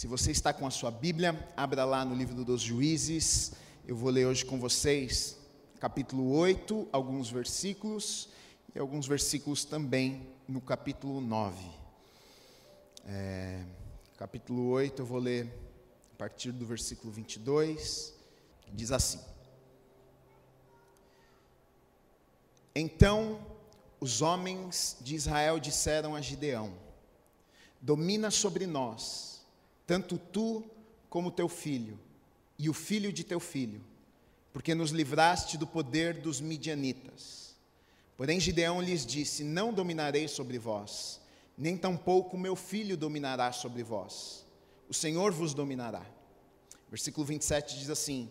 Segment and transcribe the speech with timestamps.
[0.00, 3.52] Se você está com a sua Bíblia, abra lá no livro dos Juízes.
[3.86, 5.36] Eu vou ler hoje com vocês
[5.78, 8.30] capítulo 8, alguns versículos
[8.74, 11.62] e alguns versículos também no capítulo 9.
[13.04, 13.62] É,
[14.16, 15.52] capítulo 8, eu vou ler
[16.14, 18.14] a partir do versículo 22,
[18.72, 19.20] diz assim:
[22.74, 23.38] Então
[24.00, 26.72] os homens de Israel disseram a Gideão:
[27.82, 29.29] Domina sobre nós,
[29.90, 30.62] tanto tu
[31.08, 31.98] como teu filho,
[32.56, 33.80] e o filho de teu filho,
[34.52, 37.56] porque nos livraste do poder dos midianitas.
[38.16, 41.20] Porém, Gideão lhes disse: Não dominarei sobre vós,
[41.58, 44.46] nem tampouco meu filho dominará sobre vós.
[44.88, 46.06] O Senhor vos dominará.
[46.88, 48.30] Versículo 27 diz assim: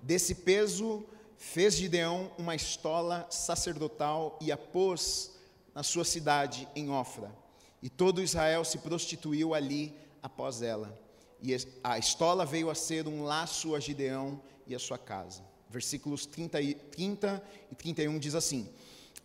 [0.00, 1.04] Desse peso
[1.36, 5.32] fez Gideão uma estola sacerdotal e a pôs
[5.74, 7.34] na sua cidade, em Ofra.
[7.82, 10.98] E todo Israel se prostituiu ali após ela.
[11.42, 15.42] E a estola veio a ser um laço a Gideão e a sua casa.
[15.70, 18.68] Versículos 30 e, 30 e 31 diz assim: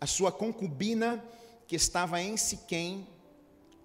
[0.00, 1.22] A sua concubina,
[1.66, 3.06] que estava em Siquém,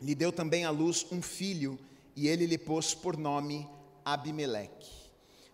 [0.02, 1.78] lhe deu também à luz um filho,
[2.16, 3.68] e ele lhe pôs por nome
[4.06, 4.90] Abimeleque.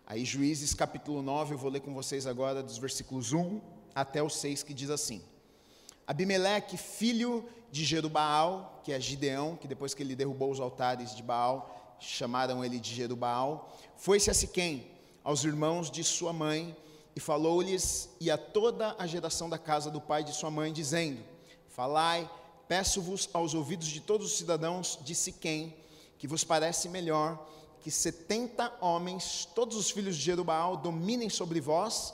[0.05, 3.59] Aí, Juízes capítulo 9, eu vou ler com vocês agora dos versículos 1
[3.95, 5.21] até o 6, que diz assim:
[6.05, 11.23] Abimeleque, filho de Jerubaal, que é Gideão, que depois que ele derrubou os altares de
[11.23, 14.92] Baal, chamaram ele de Jerubaal, foi-se a Siquém,
[15.23, 16.76] aos irmãos de sua mãe,
[17.16, 21.20] e falou-lhes e a toda a geração da casa do pai de sua mãe, dizendo:
[21.68, 22.30] Falai,
[22.68, 25.76] peço-vos aos ouvidos de todos os cidadãos de Siquém,
[26.18, 27.44] que vos parece melhor
[27.82, 32.14] que setenta homens, todos os filhos de Jerubal, dominem sobre vós,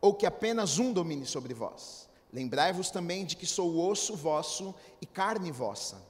[0.00, 2.08] ou que apenas um domine sobre vós.
[2.34, 6.02] Lembrai-vos também de que sou osso vosso e carne vossa.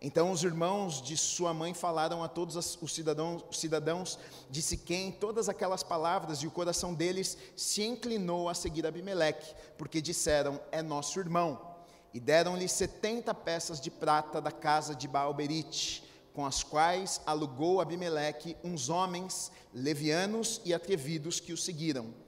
[0.00, 4.16] Então os irmãos de sua mãe falaram a todos os cidadãos, os cidadãos
[4.48, 10.00] de Siquém todas aquelas palavras, e o coração deles se inclinou a seguir Abimeleque, porque
[10.00, 11.74] disseram: É nosso irmão.
[12.14, 18.56] E deram-lhe setenta peças de prata da casa de Baalberite com as quais alugou Abimeleque
[18.62, 22.21] uns homens levianos e atrevidos que o seguiram.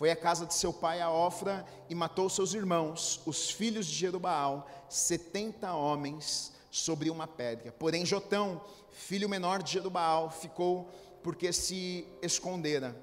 [0.00, 3.92] Foi à casa de seu pai a Ofra e matou seus irmãos, os filhos de
[3.92, 7.70] Jerubaal, setenta homens sobre uma pedra.
[7.72, 10.88] Porém Jotão, filho menor de Jerubaal, ficou
[11.22, 12.96] porque se escondera.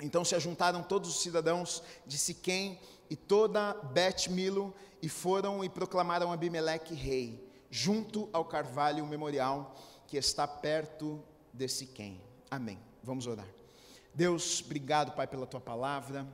[0.00, 2.80] Então se ajuntaram todos os cidadãos de Siquém
[3.10, 10.48] e toda Bet-Milo e foram e proclamaram Abimeleque rei junto ao carvalho memorial que está
[10.48, 12.18] perto de Siquém.
[12.50, 12.78] Amém.
[13.02, 13.53] Vamos orar.
[14.16, 16.24] Deus, obrigado, Pai, pela tua palavra.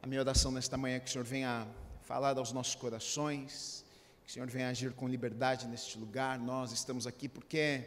[0.00, 1.66] A minha oração nesta manhã é que o Senhor venha
[2.04, 3.84] falar aos nossos corações,
[4.22, 6.38] que o Senhor venha agir com liberdade neste lugar.
[6.38, 7.84] Nós estamos aqui porque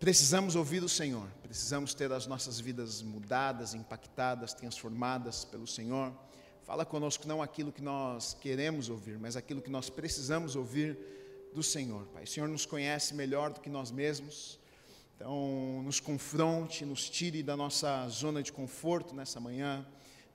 [0.00, 6.14] precisamos ouvir o Senhor, precisamos ter as nossas vidas mudadas, impactadas, transformadas pelo Senhor.
[6.64, 10.96] Fala conosco não aquilo que nós queremos ouvir, mas aquilo que nós precisamos ouvir
[11.52, 12.24] do Senhor, Pai.
[12.24, 14.61] O Senhor nos conhece melhor do que nós mesmos.
[15.16, 19.86] Então, nos confronte, nos tire da nossa zona de conforto nessa manhã.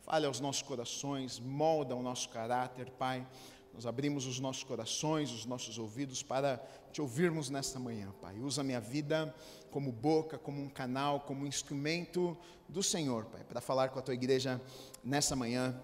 [0.02, 3.28] Fale aos nossos corações, molda o nosso caráter, Pai.
[3.74, 6.58] Nós abrimos os nossos corações, os nossos ouvidos para
[6.92, 8.40] te ouvirmos nesta manhã, Pai.
[8.40, 9.36] Usa minha vida
[9.70, 12.36] como boca, como um canal, como um instrumento
[12.68, 14.62] do Senhor, Pai, para falar com a tua igreja
[15.04, 15.80] nessa manhã,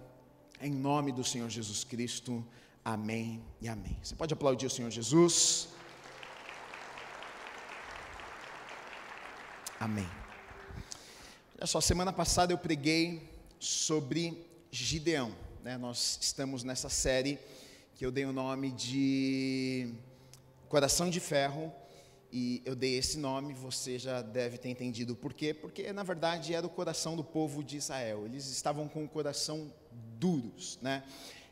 [0.61, 2.43] em nome do Senhor Jesus Cristo.
[2.83, 3.97] Amém e amém.
[4.01, 5.72] Você pode aplaudir o Senhor Jesus.
[9.83, 10.07] Amém.
[11.57, 13.21] Olha só, semana passada eu preguei
[13.59, 15.35] sobre Gideão.
[15.61, 15.77] Né?
[15.77, 17.37] Nós estamos nessa série
[17.93, 19.93] que eu dei o nome de
[20.69, 21.69] Coração de Ferro.
[22.31, 25.53] E eu dei esse nome, você já deve ter entendido por quê.
[25.53, 28.25] Porque, na verdade, era o coração do povo de Israel.
[28.25, 29.69] Eles estavam com o coração
[30.17, 31.03] duros, né?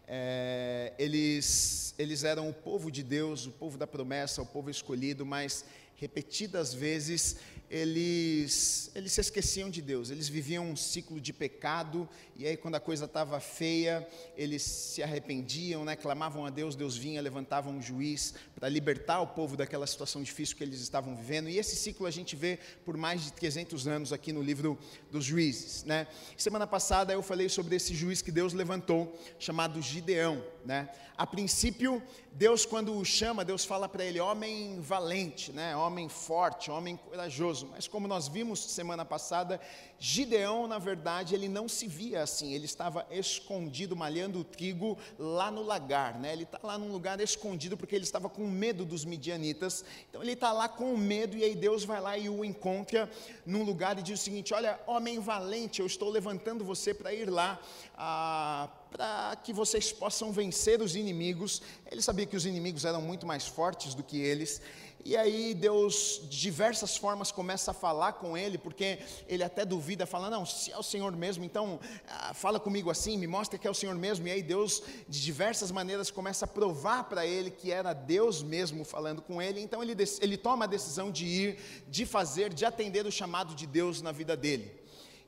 [0.08, 5.26] É, eles, eles eram o povo de Deus, o povo da promessa, o povo escolhido,
[5.26, 5.66] mas
[6.02, 7.38] repetidas vezes
[7.70, 12.76] eles, eles se esqueciam de Deus, eles viviam um ciclo de pecado, e aí quando
[12.76, 14.06] a coisa estava feia,
[14.36, 19.28] eles se arrependiam, né, clamavam a Deus, Deus vinha, levantava um juiz para libertar o
[19.28, 22.98] povo daquela situação difícil que eles estavam vivendo, e esse ciclo a gente vê por
[22.98, 24.78] mais de 300 anos aqui no livro
[25.10, 25.86] dos juízes.
[25.86, 26.08] Né.
[26.36, 30.44] Semana passada eu falei sobre esse juiz que Deus levantou, chamado Gideão.
[30.64, 30.90] Né.
[31.18, 36.70] A princípio, Deus quando o chama, Deus fala para ele, homem valente, né, homem forte,
[36.70, 37.68] homem corajoso.
[37.72, 39.60] Mas como nós vimos semana passada,
[40.00, 45.52] Gideão, na verdade, ele não se via assim, ele estava escondido malhando o trigo lá
[45.52, 46.34] no lagar, né?
[46.34, 49.86] Ele está lá num lugar escondido porque ele estava com medo dos midianitas.
[50.10, 53.10] Então ele está lá com medo e aí Deus vai lá e o encontra
[53.46, 57.30] num lugar e diz o seguinte: Olha, homem valente, eu estou levantando você para ir
[57.30, 57.60] lá.
[57.96, 61.62] Ah, para que vocês possam vencer os inimigos.
[61.90, 64.62] Ele sabia que os inimigos eram muito mais fortes do que eles.
[65.04, 70.06] E aí Deus, de diversas formas, começa a falar com ele, porque ele até duvida,
[70.06, 73.68] fala, não, se é o Senhor mesmo, então ah, fala comigo assim, me mostra que
[73.68, 74.28] é o Senhor mesmo.
[74.28, 78.84] E aí Deus, de diversas maneiras, começa a provar para ele que era Deus mesmo
[78.84, 79.60] falando com ele.
[79.60, 83.66] Então ele, ele toma a decisão de ir, de fazer, de atender o chamado de
[83.66, 84.81] Deus na vida dele.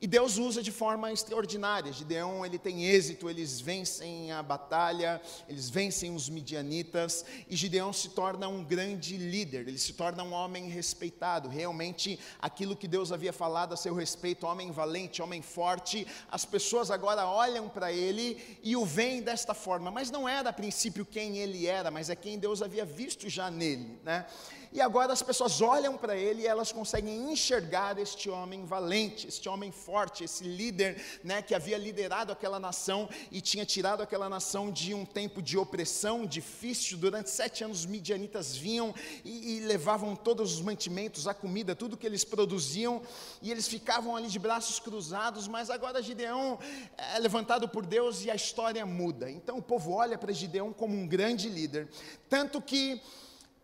[0.03, 1.93] E Deus usa de forma extraordinária.
[1.93, 8.09] Gideão, ele tem êxito, eles vencem a batalha, eles vencem os midianitas, e Gideão se
[8.09, 11.47] torna um grande líder, ele se torna um homem respeitado.
[11.47, 16.91] Realmente, aquilo que Deus havia falado a seu respeito, homem valente, homem forte, as pessoas
[16.91, 21.37] agora olham para ele e o veem desta forma, mas não era a princípio quem
[21.37, 24.25] ele era, mas é quem Deus havia visto já nele, né?
[24.73, 29.47] E agora as pessoas olham para ele e elas conseguem enxergar este homem valente, este
[29.47, 34.71] homem forte, esse líder né, que havia liderado aquela nação e tinha tirado aquela nação
[34.71, 36.97] de um tempo de opressão difícil.
[36.97, 41.95] Durante sete anos, os midianitas vinham e, e levavam todos os mantimentos, a comida, tudo
[41.95, 42.99] que eles produziam,
[43.43, 45.47] e eles ficavam ali de braços cruzados.
[45.47, 46.57] Mas agora Gideão
[46.97, 49.29] é levantado por Deus e a história muda.
[49.29, 51.87] Então o povo olha para Gideão como um grande líder,
[52.27, 52.99] tanto que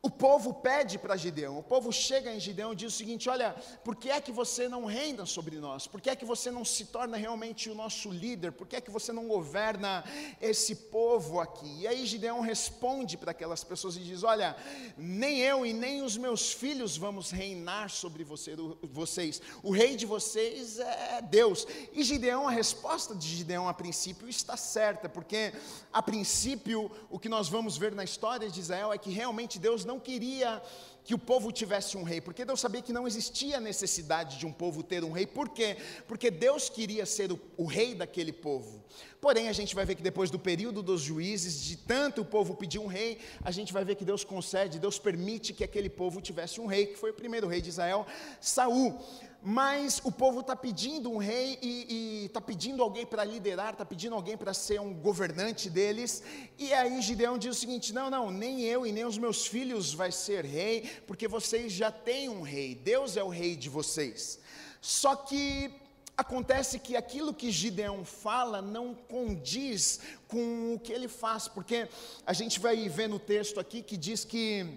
[0.02, 3.54] o povo pede para Gideão, o povo chega em Gideão e diz o seguinte: Olha,
[3.84, 5.88] por que é que você não reina sobre nós?
[5.88, 8.54] Por que é que você não se torna realmente o nosso líder?
[8.54, 10.06] Por que é que você não governa
[10.42, 11.82] esse povo aqui?
[11.82, 14.56] E aí Gideão responde para aquelas pessoas e diz: Olha,
[14.98, 20.06] nem eu e nem os meus filhos vamos reinar sobre você, vocês, o rei de
[20.06, 21.68] vocês é Deus.
[21.92, 25.52] E Gideão, a resposta de Gideão a princípio está certa, porque
[25.92, 29.89] a princípio o que nós vamos ver na história de Israel é que realmente Deus
[29.90, 30.62] não queria
[31.04, 34.52] que o povo tivesse um rei, porque Deus sabia que não existia necessidade de um
[34.52, 35.76] povo ter um rei, por quê?
[36.08, 38.84] Porque Deus queria ser o, o, rei daquele povo.
[39.20, 42.56] Porém, a gente vai ver que depois do período dos juízes, de tanto o povo
[42.56, 46.22] pedir um rei, a gente vai ver que Deus concede, Deus permite que aquele povo
[46.22, 48.06] tivesse um rei, que foi o primeiro rei de Israel,
[48.40, 49.00] Saul
[49.42, 54.14] mas o povo está pedindo um rei e está pedindo alguém para liderar, está pedindo
[54.14, 56.22] alguém para ser um governante deles.
[56.58, 59.94] E aí Gideão diz o seguinte: não, não, nem eu e nem os meus filhos
[59.94, 64.40] vai ser rei, porque vocês já têm um rei, Deus é o rei de vocês.
[64.82, 65.74] Só que
[66.18, 71.88] acontece que aquilo que Gideão fala não condiz com o que ele faz, porque
[72.26, 74.68] a gente vai ver no texto aqui que diz que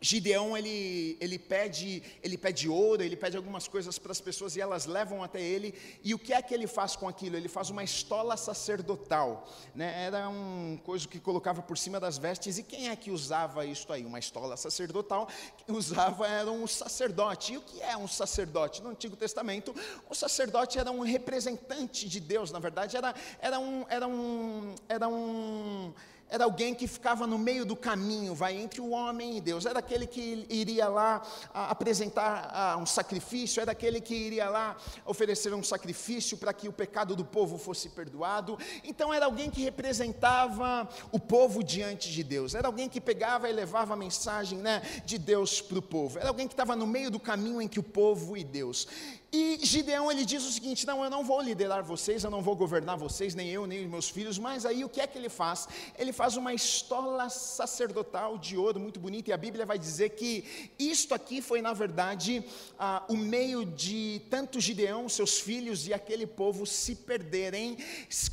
[0.00, 4.60] Gideão ele, ele, pede, ele pede ouro, ele pede algumas coisas para as pessoas e
[4.60, 5.74] elas levam até ele.
[6.04, 7.36] E o que é que ele faz com aquilo?
[7.36, 9.48] Ele faz uma estola sacerdotal.
[9.74, 10.04] Né?
[10.04, 12.58] Era um coisa que colocava por cima das vestes.
[12.58, 14.04] E quem é que usava isso aí?
[14.04, 15.28] Uma estola sacerdotal.
[15.66, 17.54] Usava era um sacerdote.
[17.54, 18.82] E o que é um sacerdote?
[18.82, 19.74] No Antigo Testamento,
[20.08, 22.52] o sacerdote era um representante de Deus.
[22.52, 23.84] Na verdade, era, era um.
[23.88, 25.92] Era um, era um
[26.30, 29.64] era alguém que ficava no meio do caminho, vai entre o homem e Deus.
[29.66, 31.22] Era aquele que iria lá
[31.52, 37.14] apresentar um sacrifício, era aquele que iria lá oferecer um sacrifício para que o pecado
[37.16, 38.58] do povo fosse perdoado.
[38.84, 42.54] Então era alguém que representava o povo diante de Deus.
[42.54, 46.18] Era alguém que pegava e levava a mensagem né, de Deus para o povo.
[46.18, 48.86] Era alguém que estava no meio do caminho que o povo e Deus.
[49.30, 52.56] E Gideão ele diz o seguinte: Não, eu não vou liderar vocês, eu não vou
[52.56, 54.38] governar vocês, nem eu, nem os meus filhos.
[54.38, 55.68] Mas aí o que é que ele faz?
[55.98, 60.72] Ele faz uma estola sacerdotal de ouro muito bonita, e a Bíblia vai dizer que
[60.76, 62.44] isto aqui foi, na verdade,
[62.76, 67.78] ah, o meio de tanto Gideão, seus filhos e aquele povo se perderem,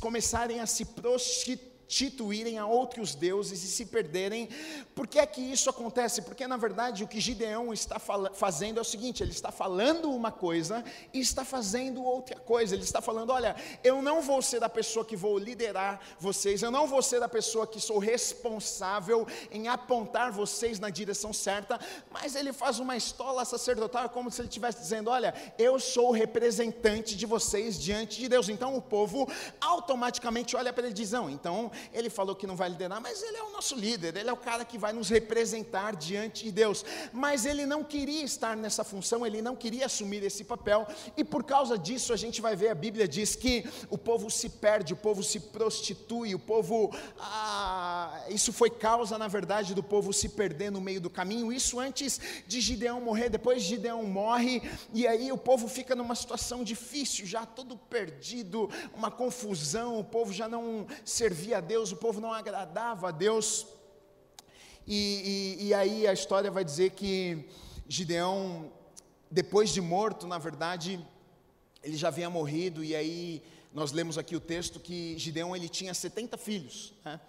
[0.00, 4.48] começarem a se prostituir substituírem a outros deuses e se perderem.
[4.94, 6.22] Por que é que isso acontece?
[6.22, 10.32] Porque na verdade o que Gideão está fazendo é o seguinte: ele está falando uma
[10.32, 12.74] coisa e está fazendo outra coisa.
[12.74, 16.70] Ele está falando: olha, eu não vou ser a pessoa que vou liderar vocês, eu
[16.70, 21.78] não vou ser a pessoa que sou responsável em apontar vocês na direção certa,
[22.10, 26.12] mas ele faz uma estola sacerdotal como se ele estivesse dizendo: olha, eu sou o
[26.12, 28.48] representante de vocês diante de Deus.
[28.48, 29.28] Então o povo
[29.60, 33.22] automaticamente olha para ele e diz: não, então ele falou que não vai liderar, mas
[33.22, 36.52] ele é o nosso líder, ele é o cara que vai nos representar diante de
[36.52, 36.84] Deus.
[37.12, 41.44] Mas ele não queria estar nessa função, ele não queria assumir esse papel, e por
[41.44, 44.96] causa disso a gente vai ver, a Bíblia diz que o povo se perde, o
[44.96, 50.70] povo se prostitui, o povo ah, isso foi causa, na verdade, do povo se perder
[50.70, 51.52] no meio do caminho.
[51.52, 53.28] Isso antes de Gideão morrer.
[53.28, 59.10] Depois Gideão morre, e aí o povo fica numa situação difícil, já todo perdido, uma
[59.10, 59.98] confusão.
[59.98, 63.66] O povo já não servia a Deus, o povo não agradava a Deus.
[64.86, 67.44] E, e, e aí a história vai dizer que
[67.88, 68.72] Gideão,
[69.30, 71.04] depois de morto, na verdade,
[71.82, 73.42] ele já havia morrido, e aí
[73.74, 77.20] nós lemos aqui o texto que Gideão ele tinha 70 filhos, né?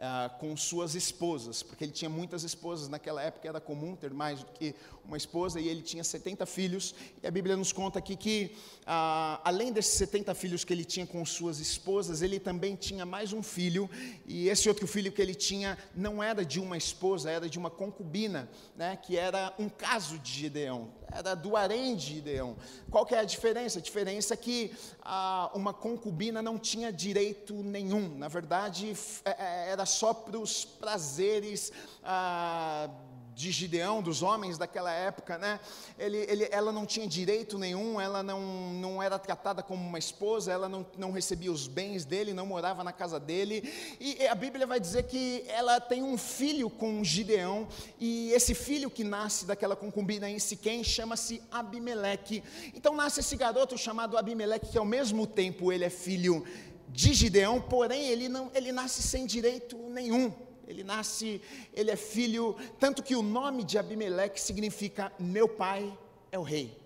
[0.00, 4.40] Ah, com suas esposas, porque ele tinha muitas esposas, naquela época era comum ter mais
[4.40, 4.74] do que
[5.04, 9.40] uma esposa, e ele tinha 70 filhos, e a Bíblia nos conta aqui que, ah,
[9.44, 13.42] além desses 70 filhos que ele tinha com suas esposas, ele também tinha mais um
[13.42, 13.88] filho,
[14.26, 17.70] e esse outro filho que ele tinha não era de uma esposa, era de uma
[17.70, 22.56] concubina, né, que era um caso de Gideão, era do harém de Gideão.
[22.90, 23.78] Qual que é a diferença?
[23.78, 28.94] A diferença é que ah, uma concubina não tinha direito nenhum, na verdade,
[29.24, 32.88] é, é, era só para os prazeres ah,
[33.34, 35.58] de Gideão, dos homens daquela época, né?
[35.98, 38.40] Ele, ele, ela não tinha direito nenhum, ela não,
[38.74, 42.84] não era tratada como uma esposa, ela não, não recebia os bens dele, não morava
[42.84, 43.68] na casa dele.
[43.98, 47.66] E a Bíblia vai dizer que ela tem um filho com Gideão,
[47.98, 52.42] e esse filho que nasce daquela concubina em Siquém chama-se Abimeleque.
[52.74, 56.44] Então nasce esse garoto chamado Abimeleque, que ao mesmo tempo ele é filho
[56.88, 60.32] de Gideão, porém ele, não, ele nasce sem direito nenhum.
[60.66, 61.40] Ele nasce,
[61.72, 65.96] ele é filho, tanto que o nome de Abimeleque significa meu pai
[66.32, 66.76] é o rei.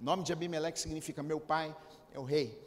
[0.00, 1.76] O nome de Abimeleque significa meu pai
[2.12, 2.58] é o rei.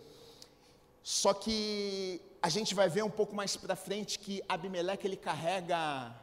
[1.01, 6.15] Só que a gente vai ver um pouco mais para frente que Abimeleque ele carrega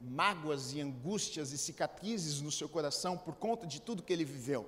[0.00, 4.66] mágoas e angústias e cicatrizes no seu coração por conta de tudo que ele viveu.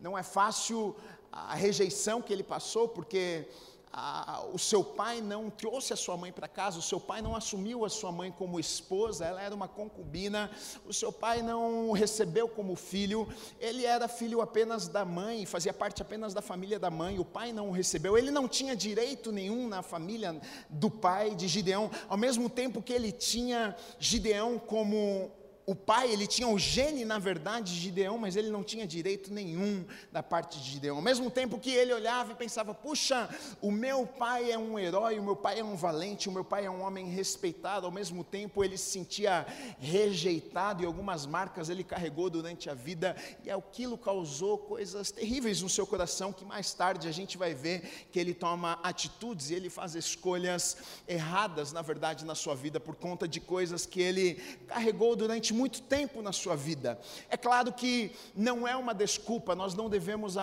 [0.00, 0.96] Não é fácil
[1.30, 3.48] a rejeição que ele passou, porque
[3.92, 7.36] a, o seu pai não trouxe a sua mãe para casa, o seu pai não
[7.36, 10.50] assumiu a sua mãe como esposa, ela era uma concubina,
[10.86, 13.28] o seu pai não o recebeu como filho,
[13.60, 17.52] ele era filho apenas da mãe, fazia parte apenas da família da mãe, o pai
[17.52, 22.16] não o recebeu, ele não tinha direito nenhum na família do pai de Gideão, ao
[22.16, 25.30] mesmo tempo que ele tinha Gideão como
[25.72, 29.32] o pai, ele tinha o gene, na verdade, de Gideão, mas ele não tinha direito
[29.32, 30.96] nenhum da parte de Gideão.
[30.96, 33.28] Ao mesmo tempo que ele olhava e pensava: puxa,
[33.60, 36.66] o meu pai é um herói, o meu pai é um valente, o meu pai
[36.66, 37.86] é um homem respeitado.
[37.86, 39.46] Ao mesmo tempo, ele se sentia
[39.78, 45.68] rejeitado e algumas marcas ele carregou durante a vida, e aquilo causou coisas terríveis no
[45.68, 46.32] seu coração.
[46.32, 50.76] Que mais tarde a gente vai ver que ele toma atitudes e ele faz escolhas
[51.08, 54.34] erradas, na verdade, na sua vida, por conta de coisas que ele
[54.68, 56.98] carregou durante durante muito tempo na sua vida.
[57.30, 60.34] É claro que não é uma desculpa, nós não devemos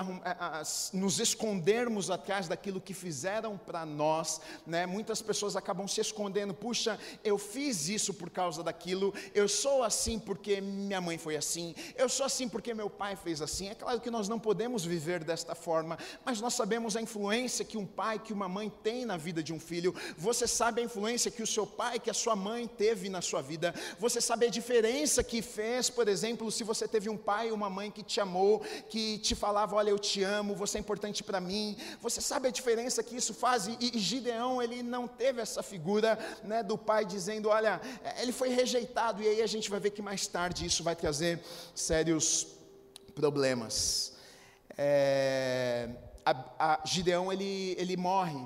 [0.93, 4.85] nos escondermos atrás daquilo que fizeram para nós, né?
[4.85, 10.17] Muitas pessoas acabam se escondendo, puxa, eu fiz isso por causa daquilo, eu sou assim
[10.17, 13.67] porque minha mãe foi assim, eu sou assim porque meu pai fez assim.
[13.67, 17.77] É claro que nós não podemos viver desta forma, mas nós sabemos a influência que
[17.77, 19.93] um pai, que uma mãe tem na vida de um filho.
[20.17, 23.41] Você sabe a influência que o seu pai, que a sua mãe teve na sua
[23.41, 23.75] vida.
[23.99, 27.51] Você sabe a diferença diferença que fez, por exemplo, se você teve um pai e
[27.53, 31.23] uma mãe que te amou, que te falava, olha, eu te amo, você é importante
[31.23, 31.77] para mim.
[32.01, 33.67] Você sabe a diferença que isso faz?
[33.67, 37.79] E, e Gideão, ele não teve essa figura né, do pai dizendo, olha,
[38.21, 39.23] ele foi rejeitado.
[39.23, 41.41] E aí a gente vai ver que mais tarde isso vai trazer
[41.73, 42.47] sérios
[43.15, 44.13] problemas.
[44.77, 45.89] É,
[46.25, 48.45] a, a Gideão, ele, ele morre.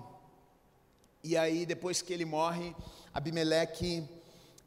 [1.23, 2.75] E aí, depois que ele morre,
[3.11, 4.07] Abimeleque,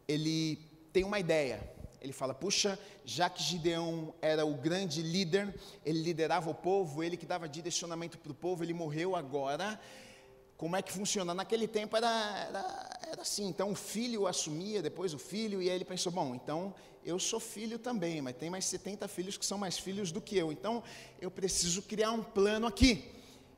[0.08, 0.58] ele
[0.92, 1.75] tem uma ideia
[2.06, 7.16] ele fala: puxa, já que Gideão era o grande líder, ele liderava o povo, ele
[7.16, 9.78] que dava direcionamento para o povo, ele morreu agora.
[10.56, 11.34] Como é que funciona?
[11.34, 15.74] Naquele tempo era, era, era assim: então o filho assumia, depois o filho, e aí
[15.74, 19.58] ele pensou: bom, então eu sou filho também, mas tem mais 70 filhos que são
[19.58, 20.82] mais filhos do que eu, então
[21.20, 23.12] eu preciso criar um plano aqui.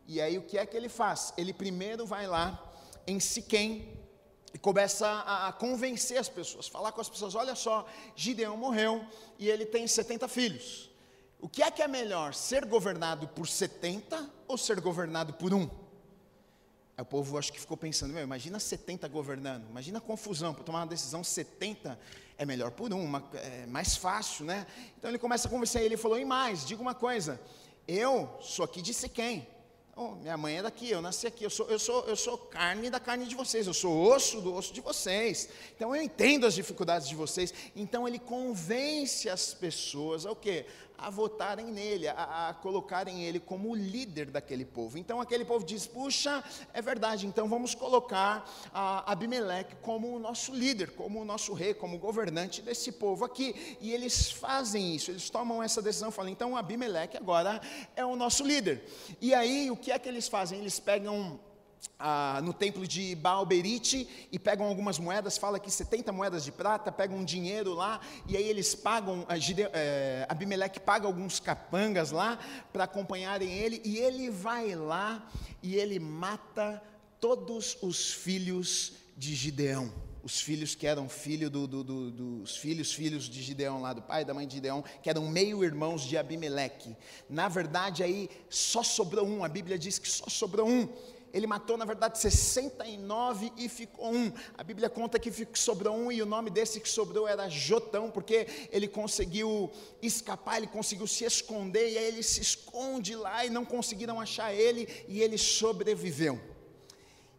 [0.07, 1.33] E aí o que é que ele faz?
[1.37, 2.73] Ele primeiro vai lá
[3.07, 3.89] em Siquém,
[4.59, 7.87] e começa a, a, convencer as pessoas, falar com as pessoas: olha só,
[8.17, 9.07] Gideão morreu
[9.39, 10.91] e ele tem 70 filhos.
[11.41, 15.71] O que é que é melhor, ser governado por 70 ou ser governado por um?
[16.97, 20.65] Aí o povo acho que ficou pensando: meu, imagina 70 governando, imagina a confusão, para
[20.65, 21.97] tomar uma decisão 70
[22.37, 24.67] é melhor por um, uma, é mais fácil, né?
[24.99, 27.41] Então ele começa a conversar e ele falou: e mais, diga uma coisa,
[27.87, 29.47] eu sou aqui de Siquém,
[30.01, 32.89] Oh, minha mãe é daqui, eu nasci aqui, eu sou, eu, sou, eu sou carne
[32.89, 35.49] da carne de vocês, eu sou osso do osso de vocês.
[35.75, 37.53] Então eu entendo as dificuldades de vocês.
[37.75, 40.67] Então ele convence as pessoas a o quê?
[40.99, 44.99] A votarem nele, a, a colocarem ele como o líder daquele povo.
[44.99, 46.43] Então aquele povo diz: puxa,
[46.75, 51.99] é verdade, então vamos colocar Abimeleque como o nosso líder, como o nosso rei, como
[51.99, 53.79] governante desse povo aqui.
[53.81, 57.61] E eles fazem isso, eles tomam essa decisão, falam: então Abimeleque agora
[57.95, 58.85] é o nosso líder.
[59.21, 60.59] E aí o que é que eles fazem?
[60.59, 61.39] Eles pegam
[61.99, 66.93] ah, no templo de Baalberite e pegam algumas moedas, fala que 70 moedas de prata,
[66.93, 69.27] pegam um dinheiro lá e aí eles pagam,
[69.73, 72.39] é, Abimeleque paga alguns capangas lá
[72.73, 75.29] para acompanharem ele e ele vai lá
[75.63, 76.81] e ele mata
[77.21, 79.93] todos os filhos de Gideão.
[80.23, 84.03] Os filhos que eram filho do, do, do, dos filhos, filhos de Gideão lá, do
[84.03, 86.95] pai e da mãe de Gideão, que eram meio irmãos de Abimeleque.
[87.31, 90.89] Na verdade, aí só sobrou um, a Bíblia diz que só sobrou um
[91.33, 94.33] ele matou, na verdade, 69 e ficou um.
[94.57, 98.47] A Bíblia conta que sobrou um e o nome desse que sobrou era Jotão, porque
[98.71, 99.71] ele conseguiu
[100.01, 104.55] escapar, ele conseguiu se esconder, e aí ele se esconde lá e não conseguiram achar
[104.55, 106.41] ele, e ele sobreviveu.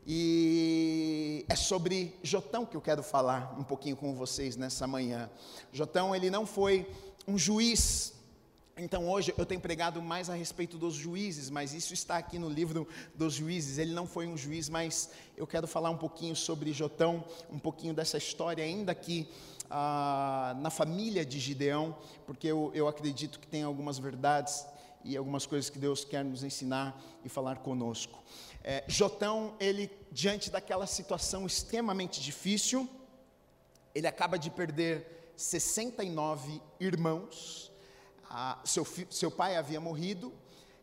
[0.06, 5.30] E é sobre Jotão que eu quero falar um pouquinho com vocês nessa manhã.
[5.72, 6.90] Jotão, ele não foi
[7.28, 8.19] um juiz
[8.80, 12.50] então hoje eu tenho pregado mais a respeito dos juízes, mas isso está aqui no
[12.50, 13.78] livro dos juízes.
[13.78, 17.94] Ele não foi um juiz, mas eu quero falar um pouquinho sobre Jotão, um pouquinho
[17.94, 19.28] dessa história ainda aqui
[19.70, 21.96] ah, na família de Gideão,
[22.26, 24.66] porque eu, eu acredito que tem algumas verdades
[25.04, 28.24] e algumas coisas que Deus quer nos ensinar e falar conosco.
[28.64, 32.90] É, Jotão, ele diante daquela situação extremamente difícil,
[33.94, 37.69] ele acaba de perder 69 irmãos
[38.30, 40.32] a, seu, seu pai havia morrido,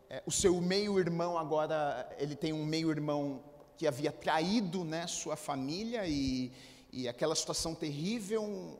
[0.09, 3.41] é, o seu meio-irmão agora, ele tem um meio-irmão
[3.77, 6.51] que havia traído né, sua família e,
[6.91, 8.79] e aquela situação terrível,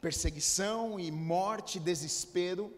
[0.00, 2.72] perseguição e morte, desespero.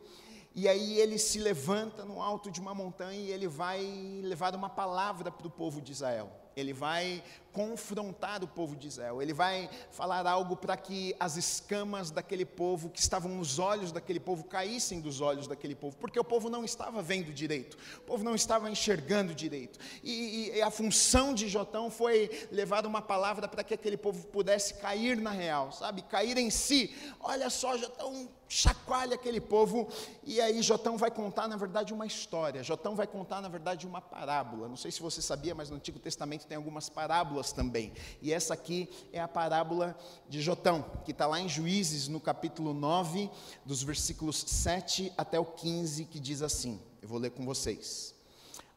[0.54, 3.82] E aí ele se levanta no alto de uma montanha e ele vai
[4.22, 6.30] levar uma palavra para o povo de Israel.
[6.56, 7.22] Ele vai
[7.56, 9.22] confrontar o povo de Israel.
[9.22, 14.20] Ele vai falar algo para que as escamas daquele povo, que estavam nos olhos daquele
[14.20, 18.22] povo, caíssem dos olhos daquele povo, porque o povo não estava vendo direito, o povo
[18.22, 19.78] não estava enxergando direito.
[20.04, 24.74] E, e a função de Jotão foi levar uma palavra para que aquele povo pudesse
[24.74, 26.02] cair na real, sabe?
[26.02, 26.94] Cair em si.
[27.20, 29.88] Olha só, Jotão chacoalha aquele povo,
[30.22, 32.62] e aí Jotão vai contar, na verdade, uma história.
[32.62, 34.68] Jotão vai contar, na verdade, uma parábola.
[34.68, 37.92] Não sei se você sabia, mas no Antigo Testamento tem algumas parábolas também.
[38.20, 39.96] E essa aqui é a parábola
[40.28, 43.30] de Jotão, que está lá em Juízes, no capítulo 9,
[43.64, 48.12] dos versículos 7 até o 15, que diz assim: eu vou ler com vocês.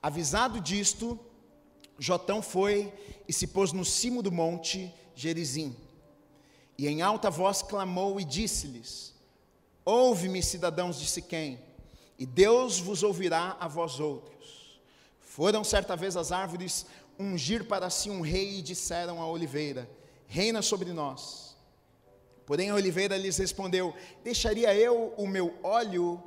[0.04, 1.20] Avisado disto,
[1.98, 2.94] Jotão foi
[3.28, 5.76] e se pôs no cimo do monte Gerizim.
[6.78, 9.16] E em alta voz clamou e disse-lhes:
[9.84, 11.60] Ouve-me, cidadãos de Siquém,
[12.20, 14.80] e Deus vos ouvirá a vós outros.
[15.20, 16.86] Foram certa vez as árvores
[17.20, 19.90] ungir para si um rei e disseram à oliveira:
[20.26, 21.56] Reina sobre nós.
[22.46, 26.24] Porém a oliveira lhes respondeu: Deixaria eu o meu óleo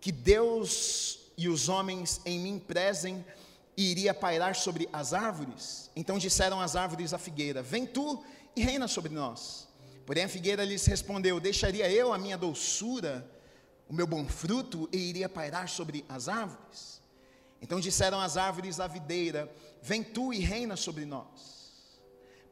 [0.00, 3.24] que Deus e os homens em mim prezem
[3.76, 5.90] e iria pairar sobre as árvores?
[5.96, 8.22] Então disseram as árvores à figueira: Vem tu
[8.54, 9.66] e reina sobre nós.
[10.04, 13.28] Porém a figueira lhes respondeu: Deixaria eu a minha doçura,
[13.88, 17.00] o meu bom fruto e iria pairar sobre as árvores?
[17.60, 19.50] Então disseram as árvores à videira:
[19.82, 21.62] Vem tu e reina sobre nós.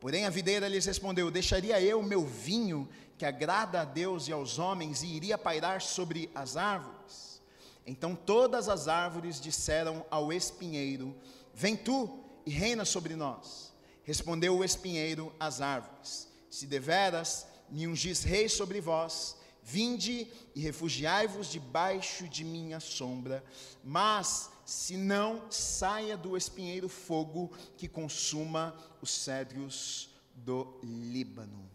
[0.00, 4.58] Porém a videira lhes respondeu: Deixaria eu meu vinho, que agrada a Deus e aos
[4.58, 7.40] homens, e iria pairar sobre as árvores?
[7.86, 11.14] Então todas as árvores disseram ao espinheiro:
[11.54, 13.72] Vem tu e reina sobre nós.
[14.02, 21.48] Respondeu o espinheiro às árvores: Se deveras me ungis rei sobre vós, vinde e refugiai-vos
[21.48, 23.44] debaixo de minha sombra.
[23.84, 31.68] Mas se não saia do espinheiro fogo que consuma os cedros do Líbano.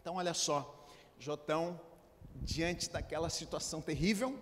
[0.00, 0.88] Então, olha só,
[1.20, 1.80] Jotão,
[2.34, 4.36] diante daquela situação terrível,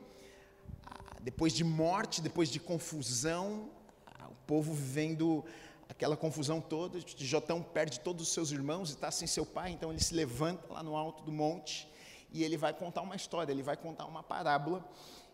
[0.83, 3.69] ah, depois de morte, depois de confusão,
[4.07, 5.45] ah, o povo vivendo
[5.91, 9.91] aquela confusão toda, Jotão perde todos os seus irmãos e está sem seu pai, então
[9.91, 11.87] ele se levanta lá no alto do monte
[12.33, 14.83] e ele vai contar uma história, ele vai contar uma parábola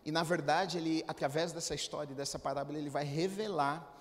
[0.05, 3.91] e na verdade, ele, através dessa história, dessa parábola, ele vai revelar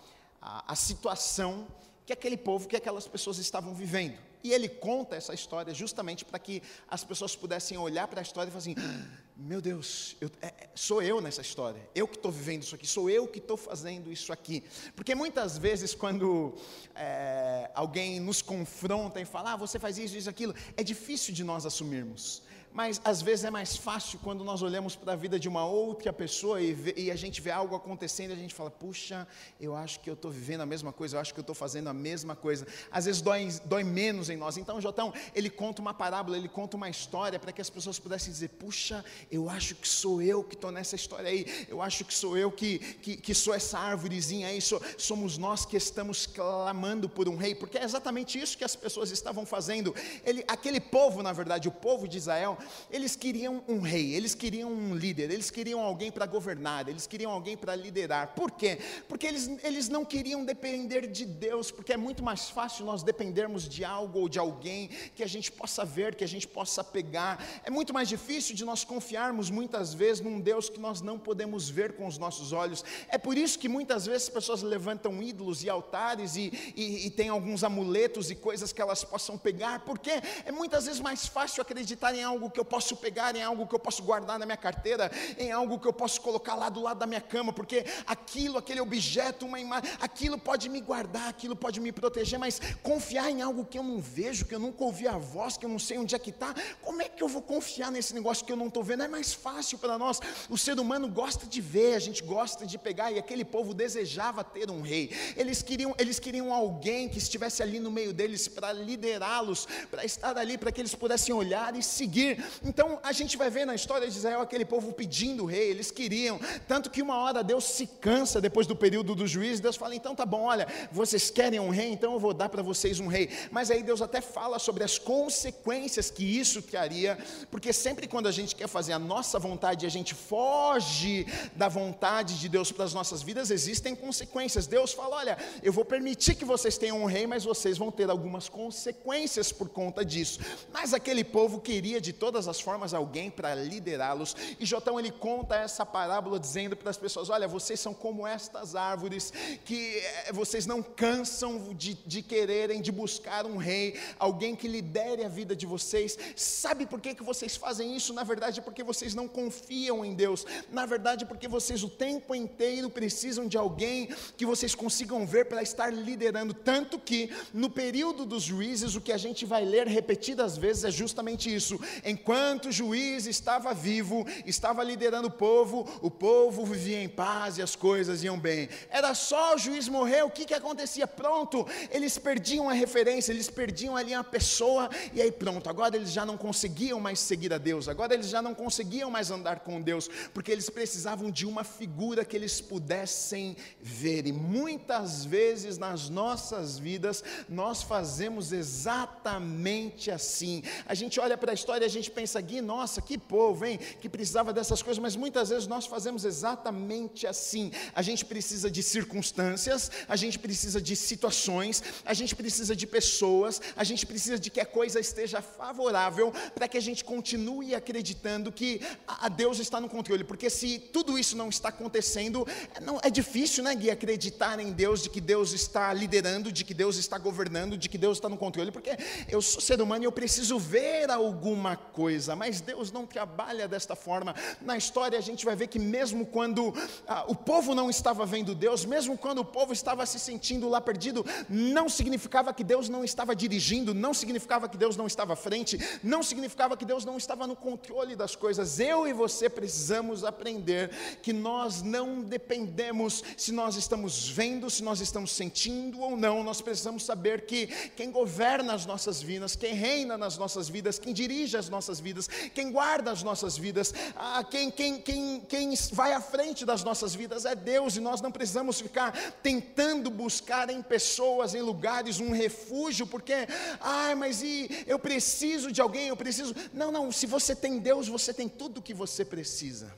[0.41, 1.67] a, a situação
[2.05, 4.19] que aquele povo, que aquelas pessoas estavam vivendo.
[4.45, 8.51] E ele conta essa história justamente para que as pessoas pudessem olhar para a história
[8.51, 12.17] e falar assim: ah, meu Deus, eu, é, é, sou eu nessa história, eu que
[12.17, 14.63] estou vivendo isso aqui, sou eu que estou fazendo isso aqui.
[14.95, 16.55] Porque muitas vezes, quando
[16.95, 21.43] é, alguém nos confronta e fala, ah, você faz isso, isso, aquilo, é difícil de
[21.43, 22.43] nós assumirmos.
[22.75, 26.13] Mas às vezes é mais fácil quando nós olhamos para a vida de uma outra
[26.13, 29.29] pessoa e, vê, e, a gente vê algo acontecendo e a gente fala, puxa,
[29.61, 31.87] eu acho que eu estou vivendo a mesma coisa, eu acho que eu estou fazendo
[31.87, 32.67] a mesma coisa.
[32.91, 34.57] Às vezes dói, dói menos em nós.
[34.57, 38.33] Então, Jotão, ele conta uma parábola, ele conta uma história para que as pessoas pudessem
[38.33, 42.13] dizer, puxa, eu acho que sou eu que estou nessa história aí, eu acho que
[42.13, 47.09] sou eu que, que, que sou essa árvorezinha aí, sou, somos nós que estamos clamando
[47.09, 49.95] por um rei, porque é exatamente isso que as pessoas estavam fazendo.
[50.25, 52.59] Ele, aquele povo, na verdade, o povo de Israel,
[52.91, 57.31] eles queriam um rei, eles queriam um líder, eles queriam alguém para governar, eles queriam
[57.31, 58.35] alguém para liderar.
[58.35, 58.79] Por quê?
[59.09, 63.69] Porque eles, eles não queriam depender de Deus, porque é muito mais fácil nós dependermos
[63.69, 67.45] de algo ou de alguém que a gente possa ver, que a gente possa pegar.
[67.65, 71.69] É muito mais difícil de nós confiarmos muitas vezes num Deus que nós não podemos
[71.69, 72.85] ver com os nossos olhos.
[73.09, 77.11] É por isso que muitas vezes as pessoas levantam ídolos e altares e, e, e
[77.11, 80.11] têm alguns amuletos e coisas que elas possam pegar, porque
[80.45, 83.75] é muitas vezes mais fácil acreditar em algo que eu posso pegar, em algo que
[83.75, 86.99] eu posso guardar na minha carteira, em algo que eu posso colocar lá do lado
[86.99, 91.81] da minha cama, porque aquilo, aquele objeto, uma imagem, aquilo pode me guardar, aquilo pode
[91.81, 95.19] me proteger, mas confiar em algo que eu não vejo, que eu nunca ouvi a
[95.19, 97.91] voz, que eu não sei onde é que está, como é que eu vou confiar
[97.91, 99.03] nesse negócio que eu não estou vendo?
[99.03, 100.21] É mais fácil para nós.
[100.49, 104.45] O ser humano gosta de ver, a gente gosta de pegar, e aquele povo desejava
[104.45, 105.11] ter um rei.
[105.37, 110.37] Eles queriam, eles queriam alguém que estivesse ali no meio deles para liderá-los, para estar
[110.39, 112.44] ali, para que eles pudessem olhar e seguir.
[112.65, 115.91] Então a gente vai ver na história de Israel aquele povo pedindo o rei, eles
[115.91, 119.95] queriam, tanto que uma hora Deus se cansa depois do período do juiz, Deus fala:
[119.95, 123.07] então tá bom, olha, vocês querem um rei, então eu vou dar para vocês um
[123.07, 123.29] rei.
[123.51, 127.19] Mas aí Deus até fala sobre as consequências que isso traria,
[127.51, 131.69] porque sempre quando a gente quer fazer a nossa vontade e a gente foge da
[131.69, 134.67] vontade de Deus para as nossas vidas, existem consequências.
[134.67, 138.11] Deus fala: olha, eu vou permitir que vocês tenham um rei, mas vocês vão ter
[138.11, 140.41] algumas consequências por conta disso.
[140.73, 144.35] Mas aquele povo queria de todas as formas alguém para liderá-los.
[144.59, 148.75] E Jotão ele conta essa parábola dizendo para as pessoas: olha, vocês são como estas
[148.75, 149.33] árvores
[149.65, 155.25] que eh, vocês não cansam de, de quererem, de buscar um rei, alguém que lidere
[155.25, 156.19] a vida de vocês.
[156.35, 158.13] Sabe por que, que vocês fazem isso?
[158.13, 160.45] Na verdade, porque vocês não confiam em Deus.
[160.73, 165.63] Na verdade, porque vocês o tempo inteiro precisam de alguém que vocês consigam ver para
[165.63, 166.53] estar liderando.
[166.53, 170.91] Tanto que no período dos juízes, o que a gente vai ler repetidas vezes é
[170.91, 171.79] justamente isso.
[172.25, 177.63] Enquanto o juiz estava vivo, estava liderando o povo, o povo vivia em paz e
[177.63, 178.67] as coisas iam bem.
[178.89, 181.07] Era só o juiz morrer, o que, que acontecia?
[181.07, 186.13] Pronto, eles perdiam a referência, eles perdiam ali a pessoa, e aí pronto, agora eles
[186.13, 189.83] já não conseguiam mais seguir a Deus, agora eles já não conseguiam mais andar com
[189.83, 196.09] Deus, porque eles precisavam de uma figura que eles pudessem ver, e muitas vezes nas
[196.09, 200.63] nossas vidas nós fazemos exatamente assim.
[200.87, 204.09] A gente olha para a história a gente pensa, Gui, nossa, que povo, hein, que
[204.09, 207.71] precisava dessas coisas, mas muitas vezes nós fazemos exatamente assim.
[207.95, 213.61] A gente precisa de circunstâncias, a gente precisa de situações, a gente precisa de pessoas,
[213.77, 218.53] a gente precisa de que a coisa esteja favorável para que a gente continue acreditando
[218.53, 222.99] que a Deus está no controle, porque se tudo isso não está acontecendo, é, não,
[223.03, 226.97] é difícil, né, Gui, acreditar em Deus, de que Deus está liderando, de que Deus
[226.97, 228.97] está governando, de que Deus está no controle, porque
[229.29, 231.94] eu sou ser humano e eu preciso ver alguma coisa,
[232.37, 234.35] mas Deus não trabalha desta forma.
[234.61, 236.75] Na história a gente vai ver que mesmo quando
[237.07, 240.81] ah, o povo não estava vendo Deus, mesmo quando o povo estava se sentindo lá
[240.81, 245.37] perdido, não significava que Deus não estava dirigindo, não significava que Deus não estava à
[245.37, 248.81] frente, não significava que Deus não estava no controle das coisas.
[248.81, 250.91] Eu e você precisamos aprender
[251.23, 256.61] que nós não dependemos se nós estamos vendo, se nós estamos sentindo ou não, nós
[256.61, 261.57] precisamos saber que quem governa as nossas vidas, quem reina nas nossas vidas, quem dirige
[261.57, 266.21] as nossas vidas, quem guarda as nossas vidas, ah, quem, quem, quem, quem vai à
[266.21, 271.55] frente das nossas vidas é Deus, e nós não precisamos ficar tentando buscar em pessoas,
[271.55, 273.35] em lugares, um refúgio, porque,
[273.81, 276.55] ai, mas e eu preciso de alguém, eu preciso.
[276.73, 279.93] Não, não, se você tem Deus, você tem tudo o que você precisa.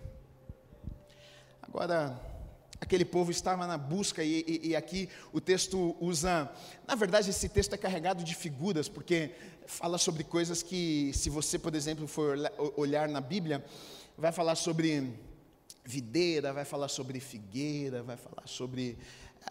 [1.62, 2.18] Agora,
[2.80, 6.50] aquele povo estava na busca, e, e, e, aqui o texto usa.
[6.86, 9.32] Na verdade, esse texto é carregado de figuras, porque
[9.66, 12.36] fala sobre coisas que, se você, por exemplo, for
[12.76, 13.64] olhar na Bíblia,
[14.16, 15.12] vai falar sobre
[15.84, 18.98] videira, vai falar sobre figueira, vai falar sobre.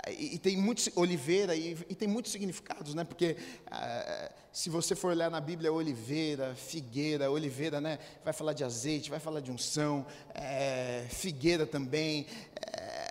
[0.09, 3.03] E, e tem muitos, oliveira, e, e, tem muitos significados, né?
[3.03, 7.99] Porque ah, se você for olhar na Bíblia, oliveira, figueira, oliveira, né?
[8.23, 12.25] Vai falar de azeite, vai falar de unção, é, figueira também.
[12.55, 13.04] É,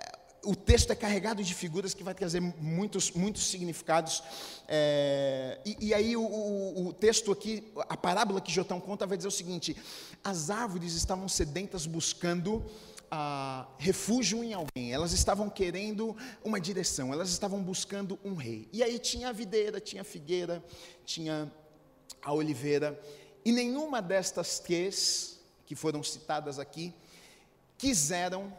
[0.45, 4.23] o texto é carregado de figuras que vai trazer muitos, muitos significados.
[4.67, 9.17] É, e, e, aí o, o, o, texto aqui, a parábola que Jotão conta vai
[9.17, 9.75] dizer o seguinte:
[10.23, 12.63] as árvores estavam sedentas buscando
[13.09, 18.67] ah, refúgio em alguém, elas estavam querendo uma direção, elas estavam buscando um rei.
[18.71, 20.63] E aí tinha a videira, tinha a figueira,
[21.05, 21.51] tinha
[22.21, 22.99] a oliveira,
[23.43, 26.93] e nenhuma destas três que foram citadas aqui
[27.77, 28.51] quiseram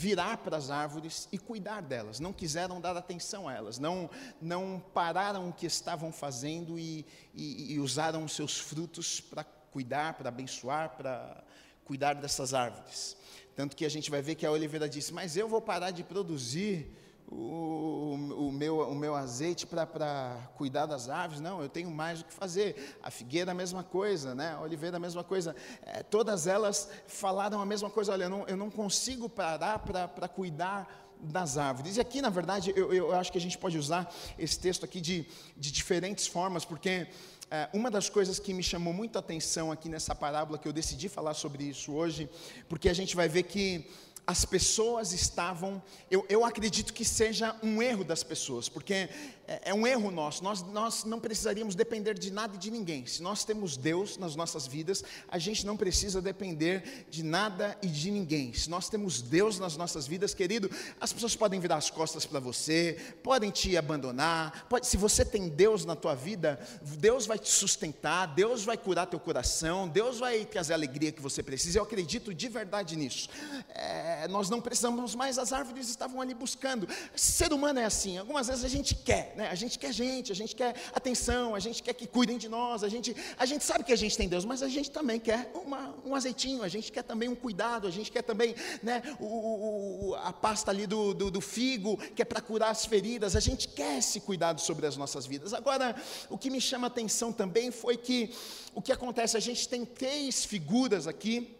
[0.00, 4.08] virar para as árvores e cuidar delas, não quiseram dar atenção a elas, não,
[4.40, 10.14] não pararam o que estavam fazendo e, e, e usaram os seus frutos para cuidar,
[10.14, 11.44] para abençoar, para
[11.84, 13.14] cuidar dessas árvores.
[13.54, 16.02] Tanto que a gente vai ver que a oliveira disse: Mas eu vou parar de
[16.02, 16.90] produzir
[17.30, 18.14] o,
[18.48, 22.32] o, meu, o meu azeite para cuidar das árvores, não, eu tenho mais o que
[22.34, 22.98] fazer.
[23.02, 24.54] A figueira, a mesma coisa, né?
[24.54, 25.54] a oliveira, a mesma coisa.
[25.82, 30.28] É, todas elas falaram a mesma coisa: olha, eu não, eu não consigo parar para
[30.28, 30.88] cuidar
[31.20, 31.96] das árvores.
[31.96, 35.00] E aqui, na verdade, eu, eu acho que a gente pode usar esse texto aqui
[35.00, 37.06] de, de diferentes formas, porque
[37.50, 40.72] é, uma das coisas que me chamou muito a atenção aqui nessa parábola, que eu
[40.72, 42.28] decidi falar sobre isso hoje,
[42.68, 43.88] porque a gente vai ver que
[44.30, 49.08] as pessoas estavam, eu, eu acredito que seja um erro das pessoas, porque
[49.50, 53.04] é, é, um erro nosso, nós, nós não precisaríamos depender de nada e de ninguém.
[53.06, 57.88] Se nós temos Deus nas nossas vidas, a gente não precisa depender de nada e
[57.88, 58.54] de ninguém.
[58.54, 62.38] Se nós temos Deus nas nossas vidas, querido, as pessoas podem virar as costas para
[62.38, 67.50] você, podem te abandonar, pode, se você tem Deus na tua vida, Deus vai te
[67.50, 71.80] sustentar, Deus vai curar teu coração, Deus vai trazer a alegria que você precisa.
[71.80, 73.28] Eu acredito de verdade nisso.
[73.70, 76.86] É, é, nós não precisamos mais, as árvores estavam ali buscando.
[77.14, 79.48] Ser humano é assim, algumas vezes a gente quer, né?
[79.48, 82.84] a gente quer gente, a gente quer atenção, a gente quer que cuidem de nós,
[82.84, 85.50] a gente, a gente sabe que a gente tem Deus, mas a gente também quer
[85.54, 90.10] uma, um azeitinho, a gente quer também um cuidado, a gente quer também né, o,
[90.10, 93.40] o, a pasta ali do, do, do figo, que é para curar as feridas, a
[93.40, 95.54] gente quer esse cuidado sobre as nossas vidas.
[95.54, 95.96] Agora,
[96.28, 98.34] o que me chama a atenção também foi que
[98.74, 101.56] o que acontece, a gente tem três figuras aqui,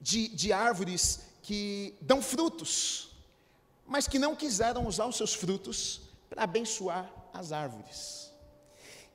[0.00, 3.08] de, de árvores que dão frutos,
[3.86, 8.30] mas que não quiseram usar os seus frutos para abençoar as árvores.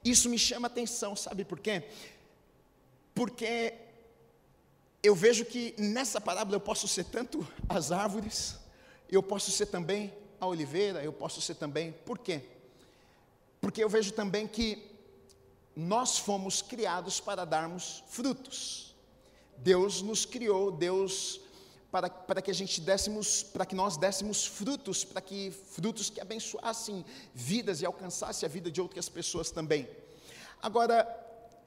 [0.04, 1.84] Isso me chama atenção, sabe por quê?
[3.14, 3.76] Porque
[5.04, 8.56] eu vejo que nessa parábola eu posso ser tanto as árvores,
[9.08, 11.92] eu posso ser também a oliveira, eu posso ser também.
[12.04, 12.42] Por quê?
[13.62, 14.92] Porque eu vejo também que
[15.76, 18.96] nós fomos criados para darmos frutos.
[19.56, 21.43] Deus nos criou, Deus
[21.94, 26.20] para, para que a gente dessemos, para que nós dessemos frutos, para que frutos que
[26.20, 29.88] abençoassem vidas e alcançassem a vida de outras pessoas também.
[30.60, 31.08] Agora,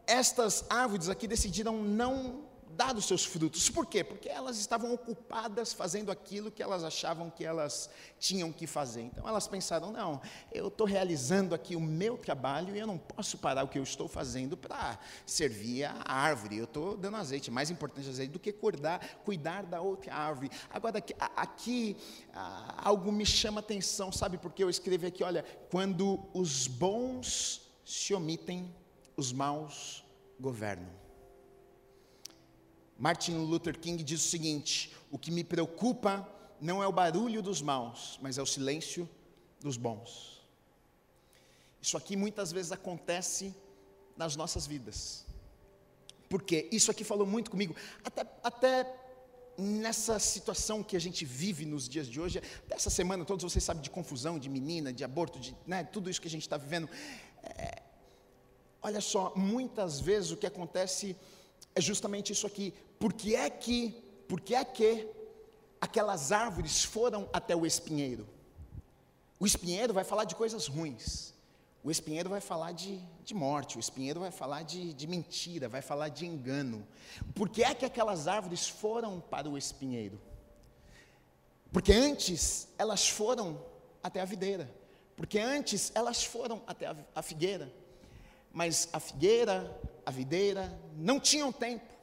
[0.04, 2.44] estas árvores aqui decidiram não
[2.76, 3.70] dado seus frutos.
[3.70, 4.04] Por quê?
[4.04, 7.88] Porque elas estavam ocupadas fazendo aquilo que elas achavam que elas
[8.20, 9.02] tinham que fazer.
[9.02, 10.20] Então elas pensaram: não,
[10.52, 13.82] eu estou realizando aqui o meu trabalho e eu não posso parar o que eu
[13.82, 16.58] estou fazendo para servir a árvore.
[16.58, 20.50] Eu estou dando azeite, mais importante azeite do que cuidar, cuidar da outra árvore.
[20.70, 21.96] Agora, aqui, aqui
[22.76, 24.36] algo me chama atenção, sabe?
[24.36, 28.74] Porque eu escrevi aqui: olha, quando os bons se omitem,
[29.16, 30.04] os maus
[30.38, 31.05] governam.
[32.98, 36.28] Martin Luther King diz o seguinte: o que me preocupa
[36.60, 39.08] não é o barulho dos maus, mas é o silêncio
[39.60, 40.42] dos bons.
[41.80, 43.54] Isso aqui muitas vezes acontece
[44.16, 45.24] nas nossas vidas.
[46.28, 48.94] Porque isso aqui falou muito comigo, até, até
[49.56, 53.82] nessa situação que a gente vive nos dias de hoje, dessa semana, todos vocês sabem
[53.82, 56.88] de confusão, de menina, de aborto, de né, tudo isso que a gente está vivendo.
[57.42, 57.82] É,
[58.82, 61.16] olha só, muitas vezes o que acontece
[61.76, 62.74] é justamente isso aqui.
[62.98, 63.90] Por que é que,
[64.26, 65.06] por que é que
[65.78, 68.26] aquelas árvores foram até o espinheiro?
[69.38, 71.34] O espinheiro vai falar de coisas ruins.
[71.84, 75.82] O espinheiro vai falar de, de morte, o espinheiro vai falar de, de mentira, vai
[75.82, 76.84] falar de engano.
[77.34, 80.18] Por que é que aquelas árvores foram para o espinheiro?
[81.70, 83.62] Porque antes elas foram
[84.02, 84.68] até a videira.
[85.14, 87.70] Porque antes elas foram até a, a figueira.
[88.50, 91.95] Mas a figueira, a videira não tinham tempo